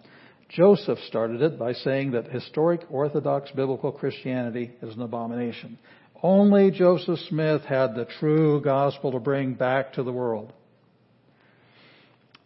[0.48, 5.78] Joseph started it by saying that historic Orthodox biblical Christianity is an abomination.
[6.22, 10.52] Only Joseph Smith had the true gospel to bring back to the world.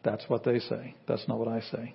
[0.04, 0.94] That's what they say.
[1.08, 1.94] That's not what I say.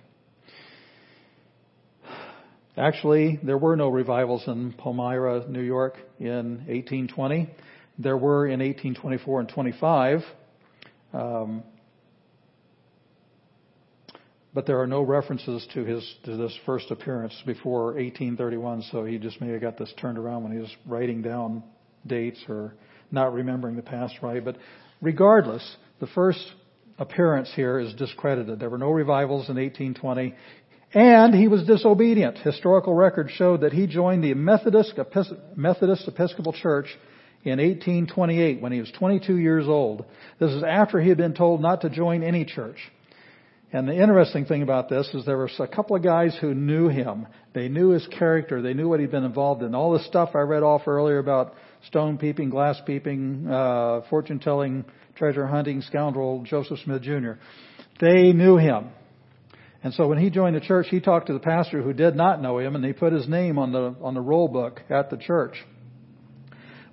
[2.77, 7.49] Actually, there were no revivals in Palmyra, New York in 1820.
[8.01, 10.23] There were in 1824 and 25.
[11.13, 11.63] Um,
[14.53, 18.83] but there are no references to his to this first appearance before 1831.
[18.91, 21.63] So he just may have got this turned around when he was writing down
[22.05, 22.73] dates or
[23.11, 24.43] not remembering the past right.
[24.43, 24.57] But
[25.01, 26.43] regardless, the first
[26.97, 28.59] appearance here is discredited.
[28.59, 30.35] There were no revivals in 1820.
[30.93, 32.39] And he was disobedient.
[32.39, 34.99] Historical records showed that he joined the Methodist,
[35.55, 36.87] Methodist Episcopal Church
[37.43, 40.05] in 1828 when he was 22 years old.
[40.39, 42.77] This is after he had been told not to join any church.
[43.73, 46.89] And the interesting thing about this is there were a couple of guys who knew
[46.89, 47.25] him.
[47.53, 48.61] They knew his character.
[48.61, 49.73] They knew what he'd been involved in.
[49.73, 51.55] All the stuff I read off earlier about
[51.87, 54.83] stone peeping, glass peeping, uh, fortune telling,
[55.15, 57.33] treasure hunting, scoundrel Joseph Smith Jr.
[58.01, 58.89] They knew him.
[59.83, 62.41] And so when he joined the church, he talked to the pastor who did not
[62.41, 65.17] know him, and he put his name on the on the roll book at the
[65.17, 65.55] church.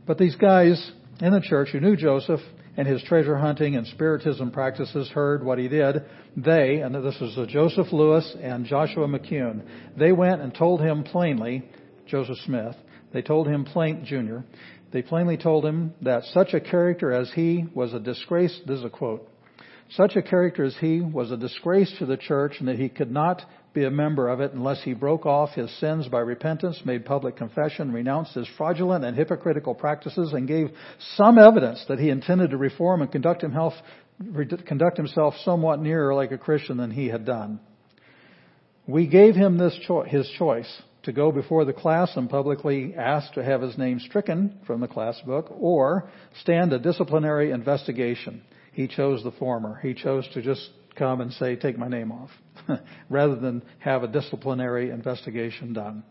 [0.09, 0.90] But these guys
[1.21, 2.40] in the church who knew Joseph
[2.79, 6.03] and his treasure hunting and spiritism practices heard what he did.
[6.35, 9.61] They, and this is Joseph Lewis and Joshua McKune,
[9.99, 11.68] they went and told him plainly,
[12.07, 12.75] Joseph Smith,
[13.12, 14.38] they told him plain, Jr.,
[14.92, 18.85] they plainly told him that such a character as he was a disgrace, this is
[18.87, 19.29] a quote,
[19.90, 23.11] such a character as he was a disgrace to the church and that he could
[23.11, 23.42] not
[23.78, 27.36] be a member of it unless he broke off his sins by repentance, made public
[27.36, 30.70] confession, renounced his fraudulent and hypocritical practices, and gave
[31.16, 33.74] some evidence that he intended to reform and conduct himself,
[34.66, 37.60] conduct himself somewhat nearer like a Christian than he had done.
[38.86, 43.32] We gave him this cho- his choice to go before the class and publicly ask
[43.34, 46.10] to have his name stricken from the class book or
[46.40, 48.42] stand a disciplinary investigation.
[48.72, 49.78] He chose the former.
[49.82, 52.30] He chose to just come and say, take my name off,
[53.11, 56.03] rather than have a disciplinary investigation done.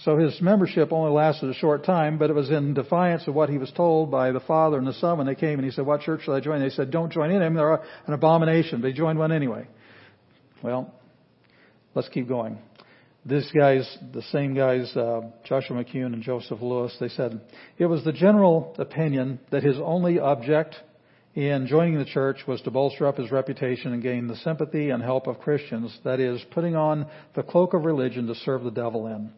[0.00, 3.48] So his membership only lasted a short time, but it was in defiance of what
[3.48, 5.86] he was told by the father and the son when they came and he said,
[5.86, 6.60] what church should I join?
[6.60, 7.54] They said, don't join in them.
[7.54, 8.80] They're an abomination.
[8.80, 9.68] They joined one anyway.
[10.62, 10.92] Well,
[11.94, 12.58] let's keep going.
[13.26, 17.40] These guys, the same guys, uh, Joshua McKune and Joseph Lewis, they said,
[17.78, 20.74] it was the general opinion that his only object
[21.34, 25.02] in joining the church was to bolster up his reputation and gain the sympathy and
[25.02, 29.08] help of Christians, that is, putting on the cloak of religion to serve the devil
[29.08, 29.32] in.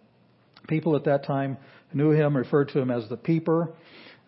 [0.68, 1.56] People at that time
[1.94, 3.72] knew him, referred to him as the peeper.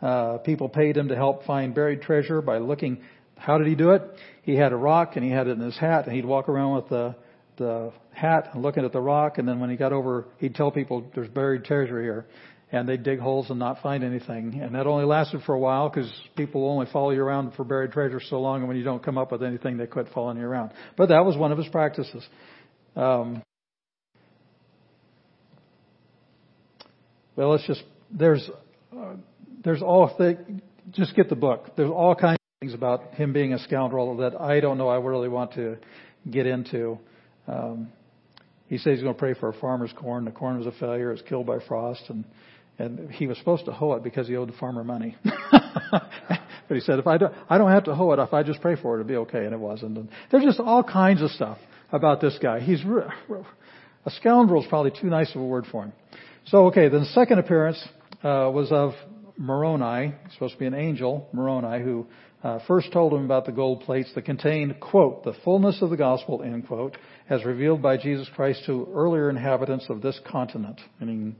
[0.00, 3.02] Uh, people paid him to help find buried treasure by looking.
[3.36, 4.02] How did he do it?
[4.42, 6.76] He had a rock and he had it in his hat, and he'd walk around
[6.76, 7.16] with the
[7.58, 10.70] the hat and looking at the rock, and then when he got over, he'd tell
[10.70, 12.24] people there's buried treasure here
[12.70, 14.60] and they'd dig holes and not find anything.
[14.62, 17.92] And that only lasted for a while because people only follow you around for buried
[17.92, 20.44] treasure so long, and when you don't come up with anything, they quit following you
[20.44, 20.72] around.
[20.96, 22.26] But that was one of his practices.
[22.94, 23.42] Um,
[27.36, 28.48] well, let's just there's
[28.96, 29.14] uh,
[29.64, 30.38] there's all th-
[30.90, 31.76] just get the book.
[31.76, 34.88] There's all kinds of things about him being a scoundrel that I don't know.
[34.88, 35.78] I really want to
[36.30, 36.98] get into.
[37.46, 37.88] Um,
[38.66, 40.26] he says he's going to pray for a farmer's corn.
[40.26, 41.08] The corn was a failure.
[41.10, 42.24] It was killed by frost, and
[42.78, 45.16] and he was supposed to hoe it because he owed the farmer money.
[45.90, 48.18] but he said, if I don't, I don't have to hoe it.
[48.18, 49.44] If I just pray for it, it'll be okay.
[49.44, 49.98] And it wasn't.
[49.98, 51.58] And there's just all kinds of stuff
[51.90, 52.60] about this guy.
[52.60, 55.92] He's a scoundrel is probably too nice of a word for him.
[56.46, 57.82] So okay, then the second appearance
[58.22, 58.92] uh, was of
[59.36, 62.06] Moroni, supposed to be an angel, Moroni, who
[62.42, 65.96] uh, first told him about the gold plates that contained, quote, the fullness of the
[65.96, 66.96] gospel, end quote,
[67.28, 71.36] as revealed by Jesus Christ to earlier inhabitants of this continent, meaning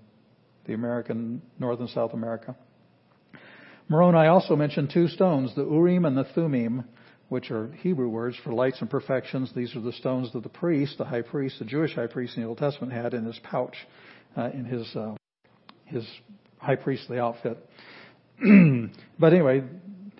[0.69, 2.55] the American, North and South America.
[3.89, 6.85] Moroni also mentioned two stones, the Urim and the Thummim,
[7.31, 9.51] which are Hebrew words for lights and perfections.
[9.57, 12.43] These are the stones that the priest, the high priest, the Jewish high priest in
[12.43, 13.75] the Old Testament had in his pouch,
[14.37, 15.17] uh, in his uh,
[15.87, 16.07] his
[16.59, 17.59] high priestly outfit.
[19.19, 19.65] but anyway,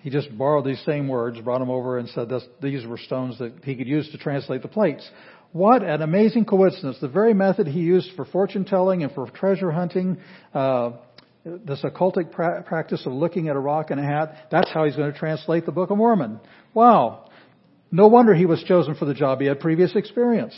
[0.01, 3.37] he just borrowed these same words, brought them over, and said this, these were stones
[3.37, 5.07] that he could use to translate the plates.
[5.51, 6.97] What an amazing coincidence!
[7.01, 10.17] The very method he used for fortune telling and for treasure hunting,
[10.53, 10.91] uh,
[11.43, 14.95] this occultic pra- practice of looking at a rock and a hat, that's how he's
[14.95, 16.39] going to translate the Book of Mormon.
[16.73, 17.29] Wow.
[17.91, 19.41] No wonder he was chosen for the job.
[19.41, 20.53] He had previous experience.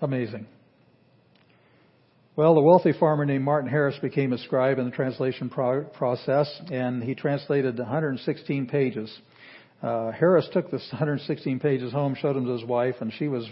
[0.00, 0.46] Amazing.
[2.36, 6.52] Well, a wealthy farmer named Martin Harris became a scribe in the translation pro- process,
[6.68, 9.20] and he translated 116 pages.
[9.80, 13.48] Uh, Harris took this 116 pages home, showed them to his wife, and she was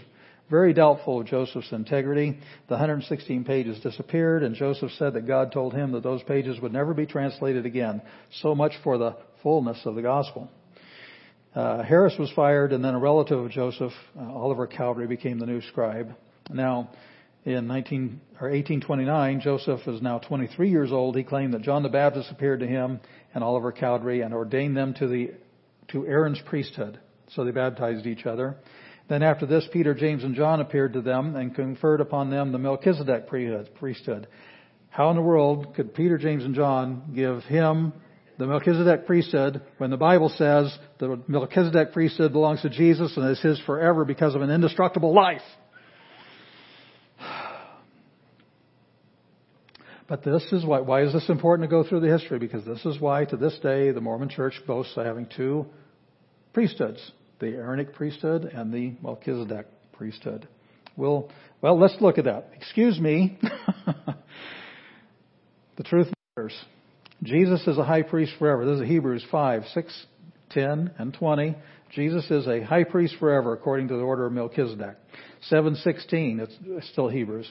[0.51, 2.37] very doubtful of Joseph's integrity.
[2.67, 6.73] The 116 pages disappeared, and Joseph said that God told him that those pages would
[6.73, 8.01] never be translated again.
[8.41, 10.51] So much for the fullness of the gospel.
[11.55, 15.45] Uh, Harris was fired, and then a relative of Joseph, uh, Oliver Cowdery, became the
[15.45, 16.13] new scribe.
[16.49, 16.89] Now,
[17.45, 21.15] in 19, or 1829, Joseph is now 23 years old.
[21.15, 22.99] He claimed that John the Baptist appeared to him
[23.33, 25.31] and Oliver Cowdery and ordained them to the
[25.89, 26.99] to Aaron's priesthood.
[27.35, 28.57] So they baptized each other.
[29.09, 32.57] Then after this, Peter, James, and John appeared to them and conferred upon them the
[32.57, 34.27] Melchizedek priesthood.
[34.89, 37.93] How in the world could Peter, James, and John give him
[38.37, 43.41] the Melchizedek priesthood when the Bible says the Melchizedek priesthood belongs to Jesus and is
[43.41, 45.41] his forever because of an indestructible life?
[50.07, 52.39] But this is why, why is this important to go through the history?
[52.39, 55.65] Because this is why to this day the Mormon church boasts of having two
[56.53, 60.47] priesthoods, the Aaronic priesthood and the Melchizedek priesthood.
[60.97, 61.29] We'll,
[61.61, 62.49] well, let's look at that.
[62.55, 63.39] Excuse me.
[65.77, 66.53] the truth matters.
[67.23, 68.65] Jesus is a high priest forever.
[68.65, 70.05] This is Hebrews 5, 6,
[70.49, 71.55] 10, and 20.
[71.95, 74.97] Jesus is a high priest forever according to the order of Melchizedek.
[75.43, 77.49] 716, it's still Hebrews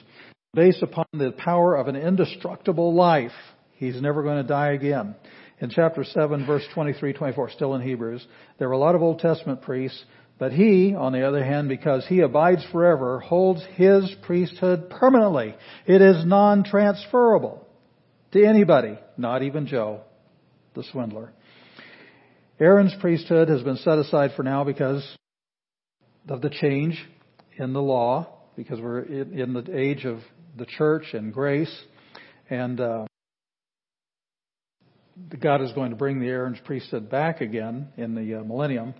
[0.53, 3.31] based upon the power of an indestructible life.
[3.75, 5.15] He's never going to die again.
[5.59, 8.25] In chapter 7, verse 23, 24, still in Hebrews,
[8.59, 10.03] there were a lot of Old Testament priests,
[10.37, 15.55] but he, on the other hand, because he abides forever, holds his priesthood permanently.
[15.87, 17.67] It is non-transferable
[18.33, 20.01] to anybody, not even Joe,
[20.75, 21.33] the swindler.
[22.59, 25.03] Aaron's priesthood has been set aside for now because
[26.29, 27.03] of the change
[27.57, 30.19] in the law, because we're in the age of
[30.57, 31.73] the church and grace.
[32.49, 33.05] And uh,
[35.39, 38.93] God is going to bring the Aaron's priesthood back again in the uh, millennium.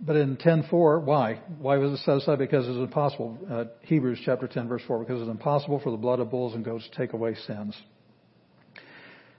[0.00, 1.40] But in 10:4, why?
[1.58, 2.38] Why was it set aside?
[2.38, 3.38] Because it's impossible.
[3.50, 4.98] Uh, Hebrews chapter 10, verse 4.
[5.00, 7.74] Because it's impossible for the blood of bulls and goats to take away sins.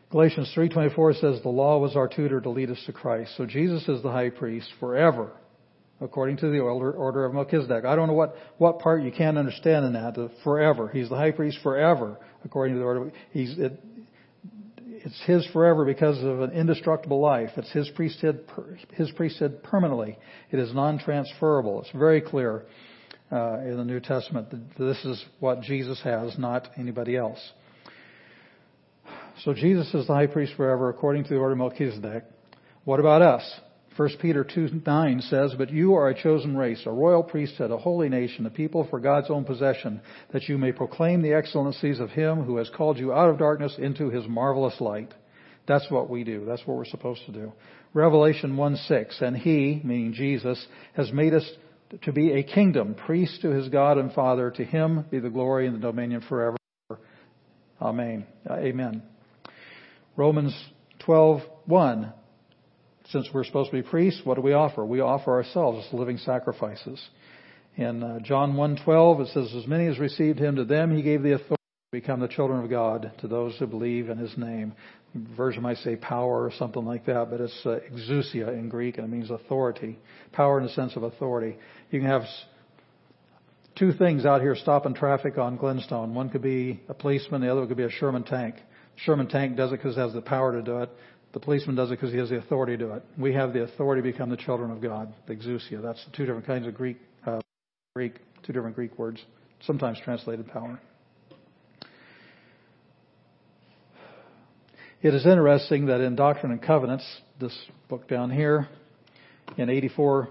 [0.09, 3.35] Galatians 3:24 says the law was our tutor to lead us to Christ.
[3.35, 5.31] So Jesus is the high priest forever
[5.99, 7.85] according to the order, of Melchizedek.
[7.85, 10.31] I don't know what, what part you can't understand in that.
[10.43, 10.89] Forever.
[10.89, 13.11] He's the high priest forever, according to the order.
[13.31, 13.79] He's, it,
[14.85, 17.51] it's his forever because of an indestructible life.
[17.57, 18.45] It's his priesthood,
[18.93, 20.17] his priesthood permanently.
[20.51, 21.81] It is non-transferable.
[21.81, 22.65] It's very clear
[23.31, 27.39] uh, in the New Testament that this is what Jesus has, not anybody else.
[29.43, 32.23] So Jesus is the high priest forever, according to the order of Melchizedek.
[32.85, 33.59] What about us?
[33.97, 37.77] 1 Peter 2 9 says, But you are a chosen race, a royal priesthood, a
[37.77, 42.11] holy nation, a people for God's own possession, that you may proclaim the excellencies of
[42.11, 45.13] Him who has called you out of darkness into His marvelous light.
[45.67, 46.45] That's what we do.
[46.45, 47.53] That's what we're supposed to do.
[47.93, 51.49] Revelation 1 6, And He, meaning Jesus, has made us
[52.03, 54.51] to be a kingdom, priest to His God and Father.
[54.51, 56.57] To Him be the glory and the dominion forever.
[57.81, 58.27] Amen.
[58.49, 59.01] Amen.
[60.15, 60.55] Romans
[60.99, 62.13] 12 1
[63.11, 64.85] since we're supposed to be priests, what do we offer?
[64.85, 67.01] We offer ourselves as living sacrifices.
[67.75, 71.21] In uh, John 1:12 it says, "As many as received him, to them he gave
[71.21, 74.73] the authority to become the children of God, to those who believe in his name."
[75.13, 78.97] The version might say power or something like that, but it's uh, exousia in Greek,
[78.97, 79.97] and it means authority.
[80.31, 81.57] Power in the sense of authority.
[81.91, 82.23] You can have
[83.75, 86.13] two things out here stopping traffic on Glenstone.
[86.13, 88.55] One could be a policeman, the other could be a Sherman tank.
[88.97, 90.89] Sherman tank does it because it has the power to do it.
[91.37, 93.03] The policeman does it because he has the authority to do it.
[93.15, 95.83] We have the authority to become the children of God, the exousia.
[95.83, 97.41] That's two different kinds of Greek, uh,
[97.95, 99.23] Greek, two different Greek words,
[99.61, 100.81] sometimes translated power.
[105.03, 107.05] It is interesting that in Doctrine and Covenants,
[107.39, 107.55] this
[107.87, 108.67] book down here,
[109.59, 110.29] in 84,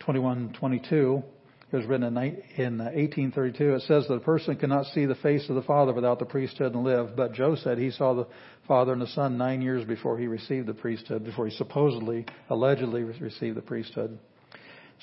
[0.00, 1.22] 21, 22,
[1.74, 3.72] it was written in 1832.
[3.72, 6.24] Uh, it says that a person cannot see the face of the Father without the
[6.24, 7.16] priesthood and live.
[7.16, 8.26] But Joe said he saw the
[8.68, 13.02] Father and the Son nine years before he received the priesthood, before he supposedly, allegedly
[13.02, 14.18] received the priesthood.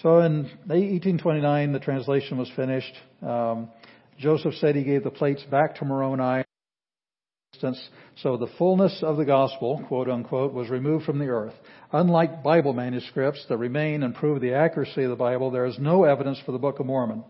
[0.02, 2.94] So in 1829, the translation was finished.
[3.22, 3.70] Um,
[4.18, 6.46] Joseph said he gave the plates back to Moroni.
[8.18, 11.54] So the fullness of the gospel, quote unquote, was removed from the earth.
[11.92, 16.04] Unlike Bible manuscripts that remain and prove the accuracy of the Bible, there is no
[16.04, 17.24] evidence for the Book of Mormon.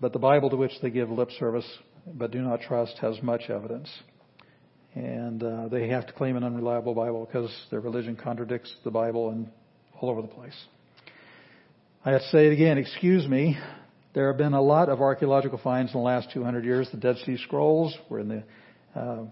[0.00, 1.66] But the Bible to which they give lip service
[2.06, 3.88] but do not trust has much evidence.
[4.94, 9.30] And uh, they have to claim an unreliable Bible because their religion contradicts the Bible
[9.30, 9.48] and
[10.00, 10.56] all over the place.
[12.04, 13.56] I have to say it again, excuse me.
[14.14, 16.88] There have been a lot of archaeological finds in the last 200 years.
[16.90, 18.42] The Dead Sea Scrolls were in the
[18.94, 19.24] uh,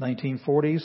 [0.00, 0.84] 1940s.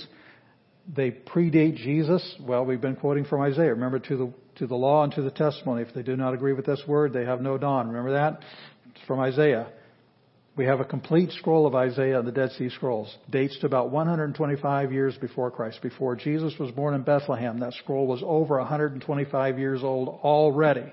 [0.95, 2.35] They predate Jesus.
[2.41, 3.69] Well, we've been quoting from Isaiah.
[3.69, 5.81] Remember, to the to the law and to the testimony.
[5.81, 7.87] If they do not agree with this word, they have no dawn.
[7.87, 8.41] Remember that?
[8.89, 9.67] It's from Isaiah.
[10.55, 13.15] We have a complete scroll of Isaiah the Dead Sea Scrolls.
[13.29, 15.81] Dates to about 125 years before Christ.
[15.81, 20.91] Before Jesus was born in Bethlehem, that scroll was over 125 years old already.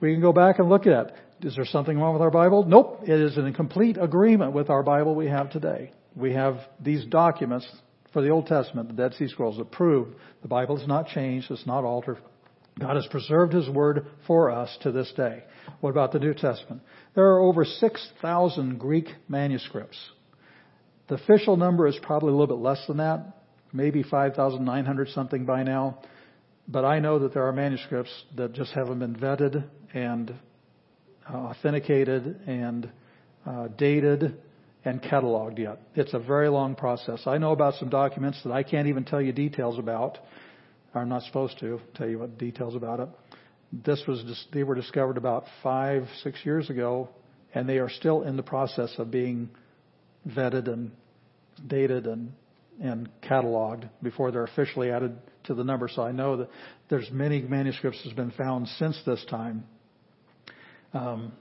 [0.00, 1.14] We can go back and look at it.
[1.42, 2.64] Is there something wrong with our Bible?
[2.64, 3.00] Nope.
[3.02, 5.90] It is in complete agreement with our Bible we have today.
[6.16, 7.66] We have these documents
[8.12, 10.08] for the Old Testament, the Dead Sea Scrolls, that prove
[10.42, 12.18] the Bible is not changed, it's not altered.
[12.78, 15.42] God has preserved His Word for us to this day.
[15.80, 16.82] What about the New Testament?
[17.14, 19.98] There are over 6,000 Greek manuscripts.
[21.08, 23.36] The official number is probably a little bit less than that,
[23.72, 25.98] maybe 5,900 something by now.
[26.66, 30.34] But I know that there are manuscripts that just haven't been vetted and
[31.28, 32.90] uh, authenticated and
[33.46, 34.40] uh, dated
[34.84, 35.80] and cataloged yet.
[35.94, 37.26] It's a very long process.
[37.26, 40.18] I know about some documents that I can't even tell you details about.
[40.94, 43.08] I'm not supposed to tell you what details about it.
[43.72, 47.08] This was just, they were discovered about five, six years ago,
[47.54, 49.48] and they are still in the process of being
[50.28, 50.92] vetted and
[51.66, 52.32] dated and
[52.80, 55.88] and cataloged before they're officially added to the number.
[55.88, 56.48] So I know that
[56.88, 59.64] there's many manuscripts that's been found since this time.
[60.92, 61.32] Um,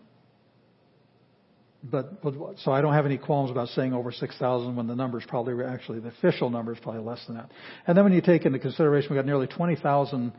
[1.83, 2.21] but
[2.59, 5.65] so I don't have any qualms about saying over 6,000 when the number is probably
[5.65, 7.51] actually the official number is probably less than that.
[7.85, 10.31] And then when you take into consideration we got nearly 20,000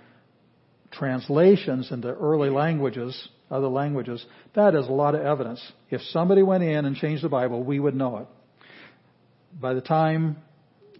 [0.90, 4.24] translations into early languages, other languages,
[4.54, 5.60] that is a lot of evidence.
[5.90, 8.26] If somebody went in and changed the Bible, we would know it.
[9.60, 10.38] By the time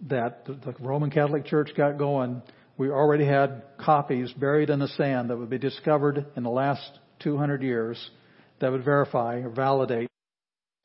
[0.09, 2.43] that the Roman Catholic Church got going,
[2.77, 6.99] we already had copies buried in the sand that would be discovered in the last
[7.19, 8.11] 200 years
[8.59, 10.09] that would verify or validate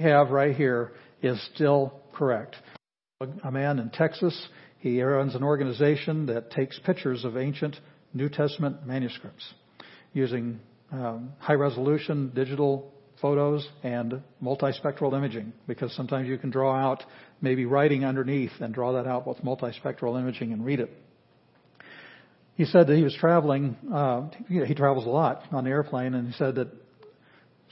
[0.01, 0.93] have right here
[1.23, 2.57] is still correct.
[3.45, 4.49] A man in Texas,
[4.79, 7.77] he runs an organization that takes pictures of ancient
[8.15, 9.55] New Testament manuscripts
[10.13, 10.59] using
[10.91, 17.05] um, high resolution digital photos and multispectral imaging because sometimes you can draw out
[17.41, 20.91] maybe writing underneath and draw that out with multispectral imaging and read it.
[22.55, 26.27] He said that he was traveling, uh, he travels a lot on the airplane and
[26.27, 26.69] he said that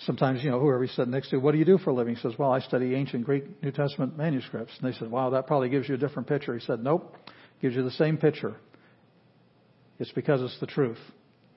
[0.07, 2.15] sometimes, you know, whoever he's sitting next to, what do you do for a living?
[2.15, 4.73] He says, well, I study ancient Greek New Testament manuscripts.
[4.81, 6.55] And they said, wow, that probably gives you a different picture.
[6.57, 7.17] He said, nope,
[7.61, 8.55] gives you the same picture.
[9.99, 10.99] It's because it's the truth.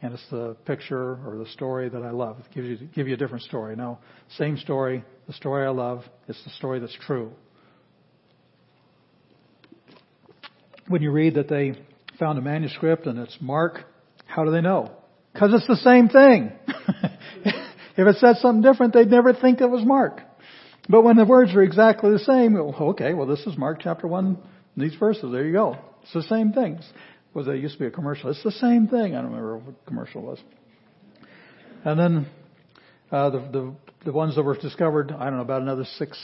[0.03, 2.39] And it's the picture or the story that I love.
[2.39, 3.75] It gives you, give you a different story.
[3.75, 3.99] No,
[4.37, 7.31] same story, the story I love, it's the story that's true.
[10.87, 11.73] When you read that they
[12.17, 13.85] found a manuscript and it's Mark,
[14.25, 14.91] how do they know?
[15.33, 16.51] Because it's the same thing.
[17.97, 20.21] If it said something different, they'd never think it was Mark.
[20.89, 24.37] But when the words are exactly the same, okay, well this is Mark chapter 1,
[24.77, 25.77] these verses, there you go.
[26.03, 26.83] It's the same things
[27.33, 28.29] was there used to be a commercial.
[28.29, 29.15] It's the same thing.
[29.15, 30.39] I don't remember what commercial was.
[31.83, 32.27] And then
[33.11, 33.75] uh, the, the
[34.05, 36.19] the ones that were discovered, I don't know, about another six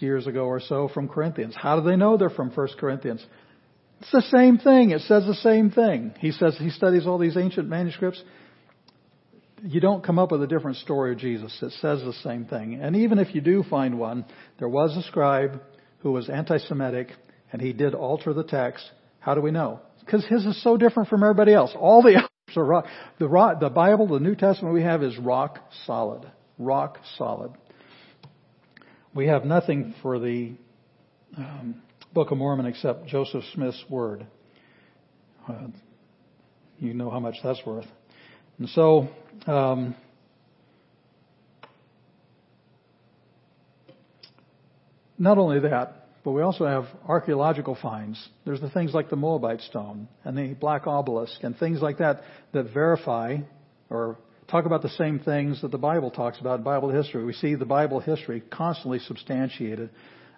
[0.00, 1.54] years ago or so from Corinthians.
[1.56, 3.24] How do they know they're from First Corinthians?
[4.00, 4.90] It's the same thing.
[4.90, 6.14] It says the same thing.
[6.18, 8.22] He says he studies all these ancient manuscripts.
[9.62, 11.56] You don't come up with a different story of Jesus.
[11.62, 12.74] It says the same thing.
[12.80, 14.24] And even if you do find one,
[14.58, 15.62] there was a scribe
[16.00, 17.08] who was anti-Semitic
[17.52, 18.84] and he did alter the text.
[19.18, 19.80] How do we know?
[20.00, 21.72] Because his is so different from everybody else.
[21.74, 22.86] All the others are rock.
[23.18, 26.30] The, rock, the Bible, the New Testament we have is rock solid.
[26.58, 27.52] Rock solid.
[29.14, 30.52] We have nothing for the
[31.36, 31.82] um,
[32.12, 34.26] Book of Mormon except Joseph Smith's word.
[35.48, 35.68] Uh,
[36.78, 37.86] you know how much that's worth.
[38.58, 39.08] And so,
[39.46, 39.94] um,
[45.18, 48.28] not only that, but we also have archaeological finds.
[48.44, 52.22] There's the things like the Moabite stone and the black obelisk and things like that
[52.52, 53.38] that verify
[53.90, 57.24] or talk about the same things that the Bible talks about in Bible history.
[57.24, 59.90] We see the Bible history constantly substantiated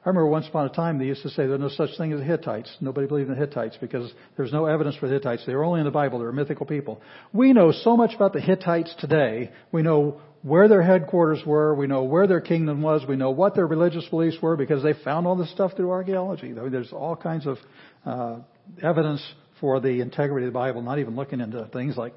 [0.04, 2.20] I remember once upon a time they used to say there's no such thing as
[2.20, 2.74] the Hittites.
[2.80, 5.44] Nobody believed in the Hittites because there's no evidence for the Hittites.
[5.44, 6.18] They were only in the Bible.
[6.20, 7.00] They were mythical people.
[7.32, 9.50] We know so much about the Hittites today.
[9.72, 11.74] We know where their headquarters were.
[11.74, 13.04] We know where their kingdom was.
[13.08, 16.52] We know what their religious beliefs were because they found all this stuff through archaeology.
[16.52, 17.58] There's all kinds of
[18.06, 18.38] uh,
[18.82, 19.22] evidence
[19.60, 22.14] for the integrity of the Bible, not even looking into things like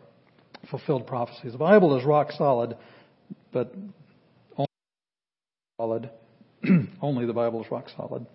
[0.70, 1.52] fulfilled prophecies.
[1.52, 2.78] The Bible is rock solid,
[3.52, 3.74] but
[4.56, 4.68] only
[5.80, 6.10] solid.
[7.02, 8.26] only the Bible is rock solid.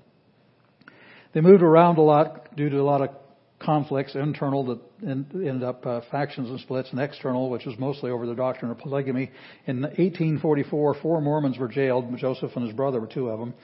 [1.32, 3.10] They moved around a lot due to a lot of
[3.58, 8.26] conflicts, internal that ended up uh, factions and splits, and external, which was mostly over
[8.26, 9.30] the doctrine of polygamy.
[9.66, 12.16] In 1844, four Mormons were jailed.
[12.18, 13.54] Joseph and his brother were two of them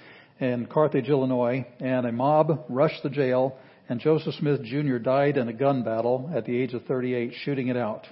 [0.40, 3.56] in Carthage, Illinois, and a mob rushed the jail,
[3.88, 4.98] and Joseph Smith Jr.
[4.98, 8.06] died in a gun battle at the age of 38, shooting it out.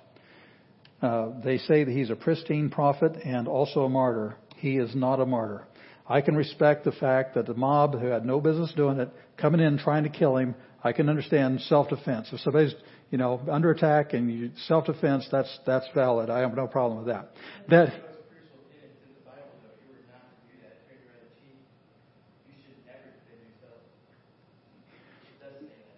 [1.03, 4.36] Uh, they say that he's a pristine prophet and also a martyr.
[4.57, 5.66] He is not a martyr.
[6.11, 9.61] I can respect the fact that the mob who had no business doing it, coming
[9.61, 12.30] in trying to kill him, I can understand self-defense.
[12.32, 12.74] If somebody's,
[13.12, 16.28] you know, under attack and you self-defense, that's that's valid.
[16.28, 17.30] I have no problem with that.
[17.68, 17.92] That.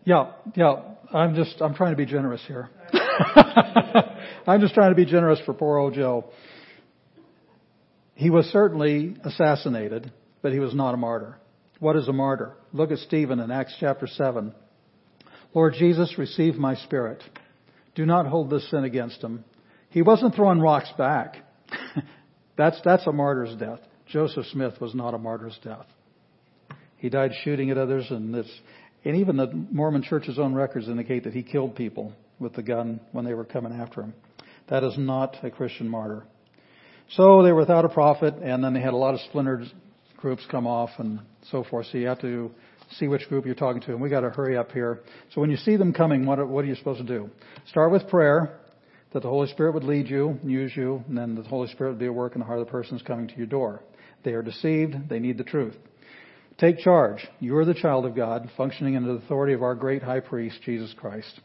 [0.04, 0.74] Yeah, yeah.
[1.14, 2.68] I'm just I'm trying to be generous here.
[4.46, 6.26] I'm just trying to be generous for poor old Joe.
[8.22, 10.12] He was certainly assassinated,
[10.42, 11.38] but he was not a martyr.
[11.80, 12.54] What is a martyr?
[12.72, 14.54] Look at Stephen in Acts chapter 7.
[15.52, 17.20] Lord Jesus, receive my spirit.
[17.96, 19.44] Do not hold this sin against him.
[19.88, 21.38] He wasn't throwing rocks back.
[22.56, 23.80] that's, that's a martyr's death.
[24.06, 25.86] Joseph Smith was not a martyr's death.
[26.98, 28.48] He died shooting at others, and this,
[29.04, 33.00] and even the Mormon Church's own records indicate that he killed people with the gun
[33.10, 34.14] when they were coming after him.
[34.68, 36.24] That is not a Christian martyr.
[37.16, 39.70] So they were without a prophet, and then they had a lot of splintered
[40.16, 41.86] groups come off and so forth.
[41.92, 42.50] So you have to
[42.98, 45.00] see which group you're talking to, and we got to hurry up here.
[45.34, 47.28] So when you see them coming, what are, what are you supposed to do?
[47.68, 48.60] Start with prayer,
[49.12, 51.98] that the Holy Spirit would lead you, use you, and then the Holy Spirit would
[51.98, 53.82] be at work in the heart of the person who's coming to your door.
[54.24, 55.10] They are deceived.
[55.10, 55.74] They need the truth.
[56.56, 57.26] Take charge.
[57.40, 60.60] You are the child of God, functioning under the authority of our great high priest,
[60.64, 61.40] Jesus Christ.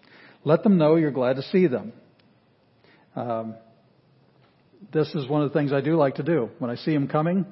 [0.45, 1.91] Let them know you're glad to see them.
[3.17, 3.55] Um,
[4.91, 6.49] this is one of the things I do like to do.
[6.59, 7.45] When I see them coming,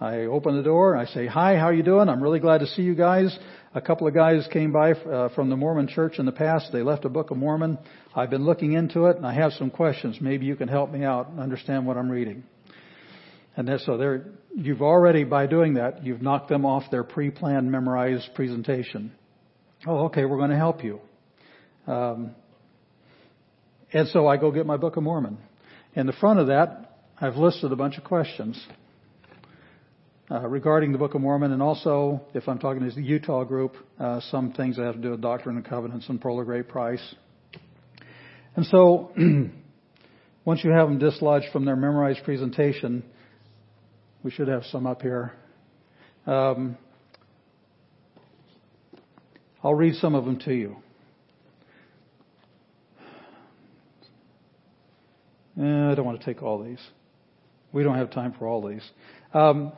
[0.00, 2.08] I open the door I say, "Hi, how are you doing?
[2.08, 3.36] I'm really glad to see you guys."
[3.74, 6.70] A couple of guys came by uh, from the Mormon Church in the past.
[6.72, 7.78] They left a Book of Mormon.
[8.14, 10.18] I've been looking into it and I have some questions.
[10.20, 12.44] Maybe you can help me out and understand what I'm reading.
[13.56, 18.34] And so there, you've already by doing that, you've knocked them off their pre-planned, memorized
[18.34, 19.12] presentation.
[19.86, 21.00] Oh, okay, we're going to help you.
[21.86, 22.34] Um,
[23.92, 25.38] and so I go get my Book of Mormon.
[25.94, 28.58] In the front of that, I've listed a bunch of questions
[30.30, 33.76] uh, regarding the Book of Mormon, and also, if I'm talking to the Utah group,
[34.00, 37.14] uh, some things that have to do with Doctrine and Covenants and of Great Price.
[38.56, 39.12] And so,
[40.46, 43.04] once you have them dislodged from their memorized presentation,
[44.22, 45.34] we should have some up here.
[46.26, 46.78] Um,
[49.62, 50.76] I'll read some of them to you.
[55.58, 56.80] Eh, I don't want to take all these.
[57.72, 58.82] We don't have time for all these.
[59.34, 59.72] Um,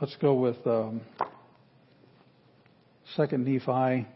[0.00, 1.00] let's go with um,
[3.16, 4.06] Second Nephi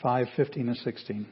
[0.00, 1.26] five fifteen and sixteen.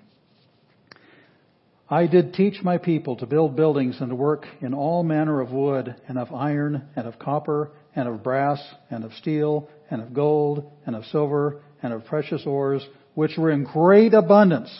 [1.88, 5.52] I did teach my people to build buildings and to work in all manner of
[5.52, 8.60] wood and of iron and of copper and of brass
[8.90, 12.82] and of steel and of gold and of silver and of precious ores
[13.16, 14.70] which were in great abundance.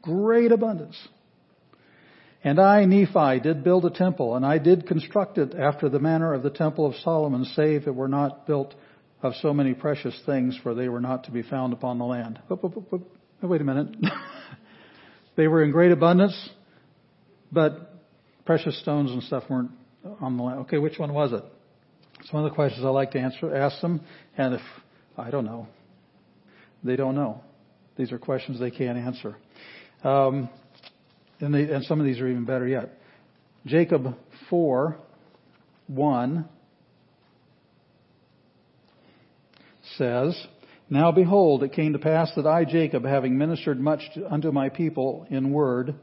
[0.00, 0.96] Great abundance.
[2.42, 6.32] And I, Nephi, did build a temple, and I did construct it after the manner
[6.32, 8.74] of the temple of Solomon, save it were not built
[9.22, 12.40] of so many precious things, for they were not to be found upon the land.
[13.42, 13.94] Wait a minute.
[15.36, 16.48] they were in great abundance,
[17.52, 17.94] but
[18.46, 19.72] precious stones and stuff weren't
[20.22, 20.60] on the land.
[20.60, 21.44] Okay, which one was it?
[22.20, 24.00] It's one of the questions I like to answer, ask them,
[24.38, 24.62] and if
[25.18, 25.68] I don't know,
[26.86, 27.42] they don't know.
[27.96, 29.36] These are questions they can't answer.
[30.04, 30.48] Um,
[31.40, 32.90] and, they, and some of these are even better yet.
[33.66, 34.16] Jacob
[34.48, 34.96] 4
[35.88, 36.48] 1
[39.96, 40.46] says,
[40.90, 45.26] Now behold, it came to pass that I, Jacob, having ministered much unto my people
[45.30, 45.94] in word,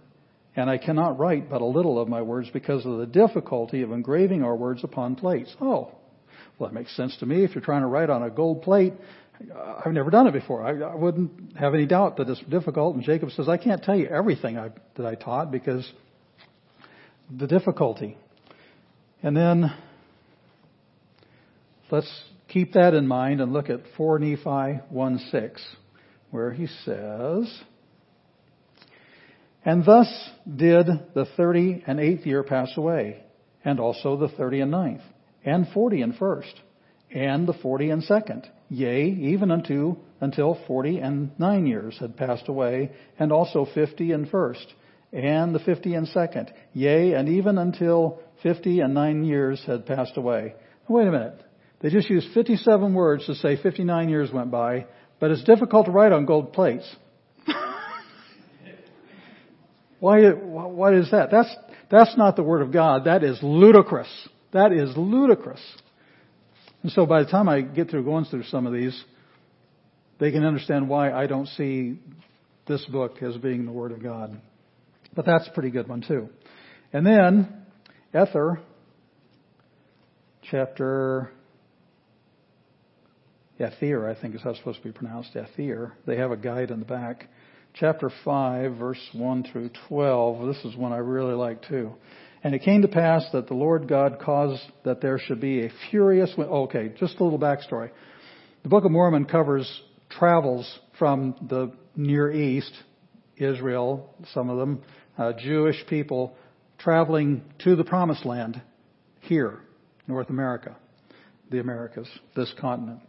[0.55, 3.91] and I cannot write but a little of my words because of the difficulty of
[3.91, 5.53] engraving our words upon plates.
[5.61, 5.91] Oh,
[6.57, 7.43] well, that makes sense to me.
[7.43, 8.93] If you're trying to write on a gold plate,
[9.85, 10.63] I've never done it before.
[10.63, 12.95] I, I wouldn't have any doubt that it's difficult.
[12.95, 15.89] And Jacob says, I can't tell you everything I, that I taught because
[17.35, 18.17] the difficulty.
[19.21, 19.73] And then
[21.91, 25.75] let's keep that in mind and look at 4 Nephi 1 6,
[26.31, 27.61] where he says,
[29.65, 33.23] And thus did the thirty and eighth year pass away,
[33.63, 35.01] and also the thirty and ninth,
[35.45, 36.53] and forty and first,
[37.11, 42.47] and the forty and second, yea, even unto until forty and nine years had passed
[42.47, 44.65] away, and also fifty and first,
[45.11, 50.17] and the fifty and second, yea, and even until fifty and nine years had passed
[50.17, 50.55] away.
[50.87, 51.41] Wait a minute.
[51.83, 54.85] They just used 57 words to say 59 years went by,
[55.19, 56.89] but it's difficult to write on gold plates.
[59.99, 61.29] why, what is that?
[61.29, 61.53] That's,
[61.91, 63.03] that's not the Word of God.
[63.03, 64.07] That is ludicrous.
[64.53, 65.59] That is ludicrous.
[66.83, 69.03] And so by the time I get through going through some of these,
[70.19, 71.99] they can understand why I don't see
[72.67, 74.39] this book as being the Word of God.
[75.15, 76.29] But that's a pretty good one too.
[76.91, 77.65] And then,
[78.13, 78.59] Ether,
[80.49, 81.31] chapter
[83.59, 85.93] Ether, I think is how it's supposed to be pronounced, Ether.
[86.05, 87.27] They have a guide in the back.
[87.75, 90.47] Chapter 5, verse 1 through 12.
[90.47, 91.93] This is one I really like too.
[92.43, 95.69] And it came to pass that the Lord God caused that there should be a
[95.89, 96.49] furious wind.
[96.51, 97.89] Okay, just a little backstory.
[98.63, 102.73] The Book of Mormon covers travels from the Near East,
[103.37, 104.81] Israel, some of them,
[105.17, 106.35] uh, Jewish people
[106.77, 108.61] traveling to the Promised Land
[109.21, 109.59] here,
[110.07, 110.75] North America,
[111.49, 112.99] the Americas, this continent.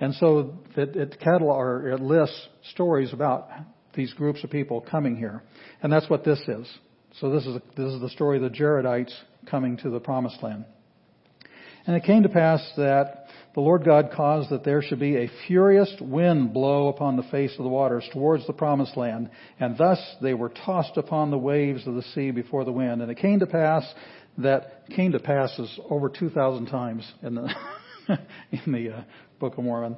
[0.00, 3.48] And so it, it catalog or it lists stories about
[3.94, 5.42] these groups of people coming here,
[5.82, 6.68] and that's what this is.
[7.20, 9.14] So this is this is the story of the Jaredites
[9.50, 10.66] coming to the Promised Land.
[11.86, 15.30] And it came to pass that the Lord God caused that there should be a
[15.46, 19.98] furious wind blow upon the face of the waters towards the promised land, and thus
[20.20, 23.00] they were tossed upon the waves of the sea before the wind.
[23.00, 23.82] And it came to pass
[24.38, 27.48] that came to pass is over 2,000 times in the
[28.50, 29.02] in the uh,
[29.40, 29.96] Book of Mormon.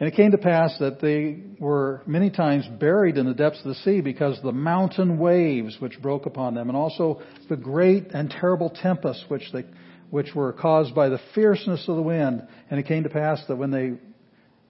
[0.00, 3.66] And it came to pass that they were many times buried in the depths of
[3.66, 7.20] the sea because of the mountain waves which broke upon them, and also
[7.50, 9.66] the great and terrible tempests which they,
[10.08, 12.48] which were caused by the fierceness of the wind.
[12.70, 13.98] And it came to pass that when they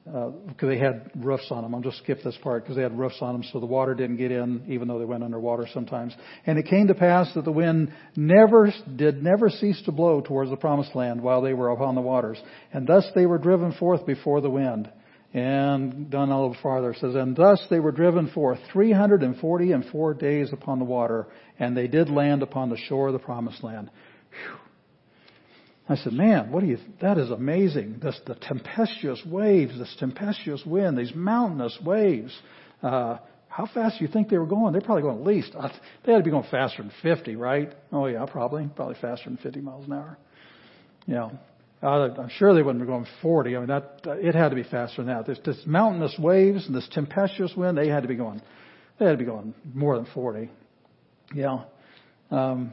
[0.05, 1.74] because uh, they had roofs on them.
[1.74, 4.16] I'll just skip this part because they had roofs on them, so the water didn't
[4.16, 6.14] get in, even though they went underwater sometimes.
[6.47, 10.51] And it came to pass that the wind never did never cease to blow towards
[10.51, 12.39] the promised land while they were upon the waters,
[12.72, 14.91] and thus they were driven forth before the wind.
[15.33, 19.37] And down a little farther says, and thus they were driven forth three hundred and
[19.37, 21.28] forty and four days upon the water,
[21.59, 23.91] and they did land upon the shore of the promised land.
[24.31, 24.59] Whew.
[25.91, 27.99] I said, man, what do you, that is amazing.
[28.01, 32.33] This, the tempestuous waves, this tempestuous wind, these mountainous waves.
[32.81, 33.18] Uh,
[33.49, 34.72] how fast do you think they were going?
[34.72, 35.68] They're probably going at least, uh,
[36.05, 37.74] they had to be going faster than 50, right?
[37.91, 40.16] Oh yeah, probably, probably faster than 50 miles an hour.
[41.83, 41.89] Yeah.
[41.89, 43.57] I'm sure they wouldn't be going 40.
[43.57, 45.26] I mean, that, it had to be faster than that.
[45.26, 48.43] This, this mountainous waves and this tempestuous wind, they had to be going,
[48.99, 50.51] they had to be going more than 40.
[51.35, 51.64] Yeah.
[52.31, 52.72] Um,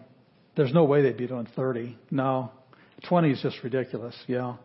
[0.55, 1.97] there's no way they'd be doing 30.
[2.11, 2.51] No.
[3.07, 4.55] 20 is just ridiculous, yeah.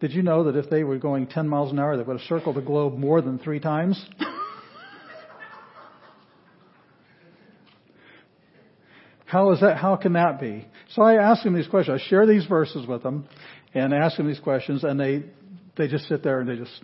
[0.00, 2.28] Did you know that if they were going 10 miles an hour, they would have
[2.28, 4.04] circled the globe more than three times?
[9.28, 9.76] How is that?
[9.76, 10.66] How can that be?
[10.92, 12.00] So I ask them these questions.
[12.00, 13.28] I share these verses with them
[13.74, 15.22] and ask them these questions, and they
[15.76, 16.82] they just sit there and they just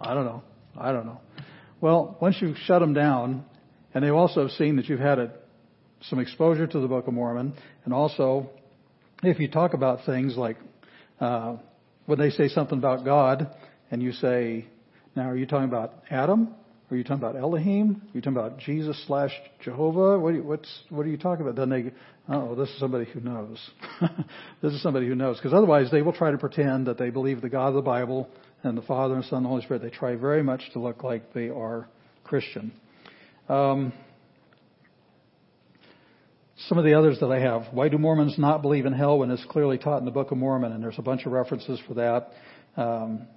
[0.00, 0.42] I don't know.
[0.76, 1.20] I don't know.
[1.80, 3.44] Well, once you shut them down,
[3.94, 5.30] and they've also seen that you've had a
[6.02, 7.54] some exposure to the Book of Mormon,
[7.84, 8.50] and also
[9.22, 10.56] if you talk about things like
[11.20, 11.58] uh,
[12.06, 13.54] when they say something about God,
[13.92, 14.66] and you say,
[15.14, 16.56] now are you talking about Adam?
[16.90, 18.02] Are you talking about Elohim?
[18.02, 19.30] Are you talking about Jesus slash
[19.62, 20.18] Jehovah?
[20.18, 20.34] What,
[20.88, 21.54] what are you talking about?
[21.54, 21.92] Then they,
[22.28, 23.58] oh, this is somebody who knows.
[24.62, 25.36] this is somebody who knows.
[25.36, 28.28] Because otherwise they will try to pretend that they believe the God of the Bible
[28.64, 29.82] and the Father and Son and the Holy Spirit.
[29.82, 31.88] They try very much to look like they are
[32.24, 32.72] Christian.
[33.48, 33.92] Um,
[36.68, 37.72] some of the others that I have.
[37.72, 40.38] Why do Mormons not believe in hell when it's clearly taught in the Book of
[40.38, 40.72] Mormon?
[40.72, 42.32] And there's a bunch of references for that.
[42.76, 43.28] Um,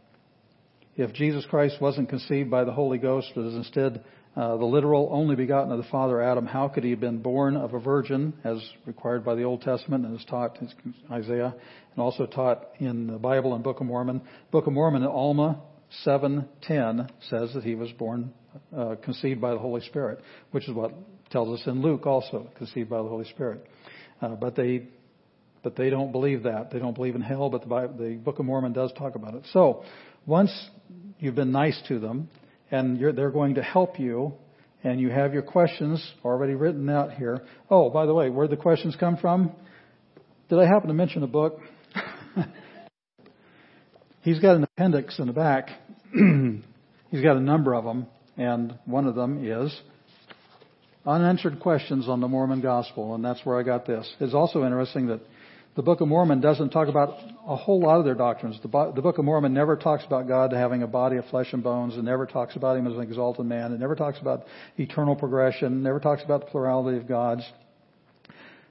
[0.96, 4.04] if Jesus Christ wasn't conceived by the Holy Ghost, but is instead
[4.36, 7.56] uh, the literal only begotten of the Father Adam, how could he have been born
[7.56, 11.54] of a virgin, as required by the Old Testament and is taught in Isaiah,
[11.94, 14.22] and also taught in the Bible and Book of Mormon?
[14.52, 15.62] Book of Mormon, Alma
[16.04, 18.34] 7:10 says that he was born,
[18.76, 20.20] uh, conceived by the Holy Spirit,
[20.52, 20.92] which is what
[21.30, 23.66] tells us in Luke also, conceived by the Holy Spirit.
[24.22, 24.88] Uh, but they,
[25.64, 26.72] but they don't believe that.
[26.72, 29.36] They don't believe in hell, but the, Bible, the Book of Mormon does talk about
[29.36, 29.44] it.
[29.52, 29.84] So,
[30.26, 30.52] once
[31.20, 32.30] you've been nice to them,
[32.72, 34.34] and they're going to help you,
[34.84, 37.42] and you have your questions already written out here.
[37.70, 39.52] Oh, by the way, where the questions come from?
[40.50, 41.60] Did I happen to mention a book?
[44.22, 45.70] He's got an appendix in the back.
[47.12, 48.08] He's got a number of them,
[48.38, 49.74] and one of them is
[51.06, 54.12] unanswered questions on the Mormon gospel, and that's where I got this.
[54.20, 55.20] It's also interesting that
[55.76, 57.18] the Book of Mormon doesn't talk about
[57.48, 58.60] a whole lot of their doctrines.
[58.62, 61.52] The, Bo- the Book of Mormon never talks about God having a body of flesh
[61.52, 61.98] and bones.
[61.98, 63.74] It never talks about Him as an exalted man.
[63.74, 64.44] It never talks about
[64.78, 65.74] eternal progression.
[65.74, 67.44] It never talks about the plurality of gods.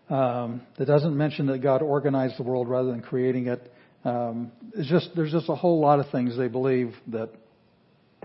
[0.09, 3.72] Um, it doesn't mention that God organized the world rather than creating it.
[4.05, 7.30] Um, it's just there's just a whole lot of things they believe that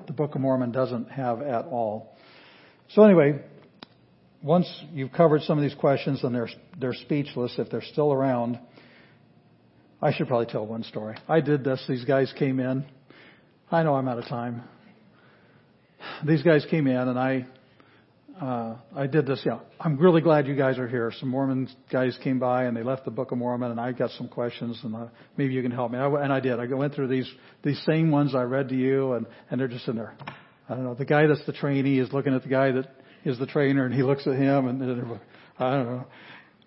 [0.05, 2.15] the Book of Mormon doesn't have at all.
[2.89, 3.41] So anyway,
[4.41, 8.59] once you've covered some of these questions and they're they're speechless if they're still around,
[10.01, 11.17] I should probably tell one story.
[11.27, 11.83] I did this.
[11.87, 12.85] These guys came in.
[13.71, 14.63] I know I'm out of time.
[16.25, 17.47] These guys came in and I
[18.39, 19.41] uh, I did this.
[19.45, 21.11] Yeah, I'm really glad you guys are here.
[21.19, 24.11] Some Mormon guys came by and they left the Book of Mormon, and I got
[24.11, 25.07] some questions, and uh,
[25.37, 25.97] maybe you can help me.
[25.97, 26.59] I, and I did.
[26.59, 27.29] I went through these
[27.63, 30.15] these same ones I read to you, and and they're just in there.
[30.69, 30.93] I don't know.
[30.93, 32.87] The guy that's the trainee is looking at the guy that
[33.27, 34.81] is the trainer, and he looks at him, and
[35.59, 36.05] I don't know.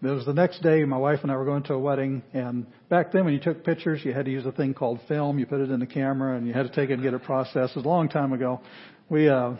[0.02, 0.82] It was the next day.
[0.84, 3.64] My wife and I were going to a wedding, and back then, when you took
[3.64, 5.38] pictures, you had to use a thing called film.
[5.38, 7.22] You put it in the camera, and you had to take it and get it
[7.22, 7.72] processed.
[7.72, 8.61] It was a long time ago.
[9.11, 9.56] We uh,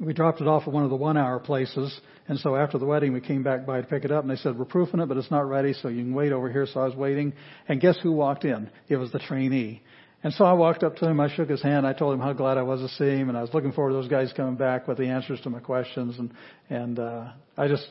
[0.00, 3.12] we dropped it off at one of the one-hour places, and so after the wedding,
[3.12, 5.16] we came back by to pick it up, and they said we're proofing it, but
[5.16, 6.66] it's not ready, so you can wait over here.
[6.66, 7.32] So I was waiting,
[7.68, 8.70] and guess who walked in?
[8.88, 9.82] It was the trainee.
[10.22, 12.32] And so I walked up to him, I shook his hand, I told him how
[12.32, 14.56] glad I was to see him, and I was looking forward to those guys coming
[14.56, 16.32] back with the answers to my questions, and
[16.68, 17.86] and uh, I just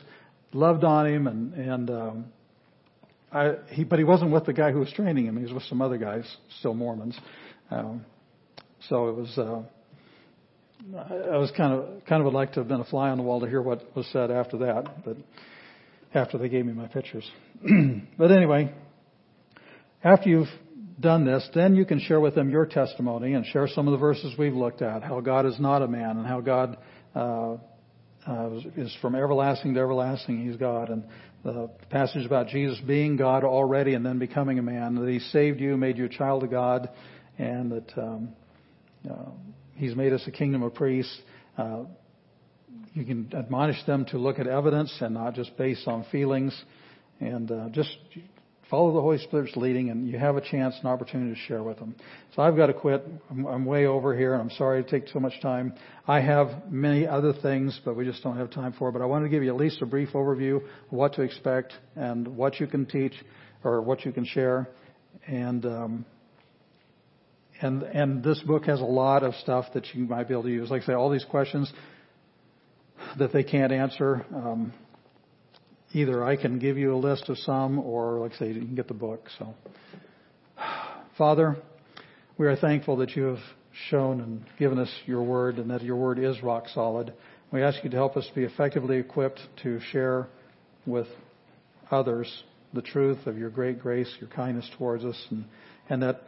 [0.52, 2.24] loved on him, and and um,
[3.32, 5.62] I he but he wasn't with the guy who was training him; he was with
[5.64, 6.24] some other guys,
[6.58, 7.18] still Mormons.
[7.70, 8.04] Um,
[8.88, 9.38] so it was.
[9.38, 9.62] Uh,
[10.94, 13.24] I was kind of kind of would like to have been a fly on the
[13.24, 15.16] wall to hear what was said after that, but
[16.14, 17.28] after they gave me my pictures.
[18.18, 18.72] but anyway,
[20.04, 20.48] after you've
[21.00, 23.98] done this, then you can share with them your testimony and share some of the
[23.98, 26.76] verses we've looked at, how God is not a man and how God
[27.14, 27.56] uh,
[28.26, 30.44] uh, is from everlasting to everlasting.
[30.46, 31.04] He's God, and
[31.44, 35.60] the passage about Jesus being God already and then becoming a man, that He saved
[35.60, 36.90] you, made you a child of God,
[37.38, 38.30] and that um,
[39.08, 39.30] uh,
[39.76, 41.16] He's made us a kingdom of priests.
[41.56, 41.84] Uh,
[42.92, 46.60] you can admonish them to look at evidence and not just based on feelings,
[47.20, 47.96] and uh, just
[48.70, 51.78] follow the Holy Spirit's leading, and you have a chance, an opportunity to share with
[51.78, 51.94] them.
[52.34, 53.06] So I've got to quit.
[53.30, 55.74] I'm, I'm way over here, and I'm sorry to take so much time.
[56.06, 58.92] I have many other things, but we just don't have time for.
[58.92, 61.72] But I wanted to give you at least a brief overview of what to expect
[61.96, 63.14] and what you can teach
[63.64, 64.68] or what you can share,
[65.26, 65.64] and.
[65.64, 66.04] Um,
[67.60, 70.48] and and this book has a lot of stuff that you might be able to
[70.48, 70.70] use.
[70.70, 71.72] Like I say, all these questions
[73.18, 74.24] that they can't answer.
[74.32, 74.72] Um,
[75.92, 78.74] either I can give you a list of some, or like I say, you can
[78.74, 79.26] get the book.
[79.38, 79.54] So,
[81.16, 81.56] Father,
[82.36, 83.38] we are thankful that you have
[83.90, 87.12] shown and given us your word, and that your word is rock solid.
[87.52, 90.28] We ask you to help us be effectively equipped to share
[90.84, 91.06] with
[91.90, 95.44] others the truth of your great grace, your kindness towards us, and,
[95.88, 96.22] and that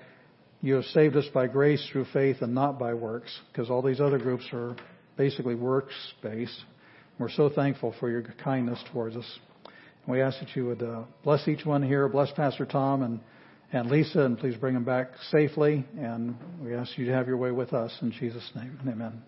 [0.62, 4.00] you have saved us by grace through faith and not by works, because all these
[4.00, 4.76] other groups are
[5.16, 6.64] basically works based.
[7.18, 9.38] We're so thankful for your kindness towards us.
[10.07, 13.20] We ask that you would uh, bless each one here, bless Pastor Tom and,
[13.72, 15.84] and Lisa, and please bring them back safely.
[15.98, 18.78] And we ask you to have your way with us in Jesus' name.
[18.88, 19.22] Amen.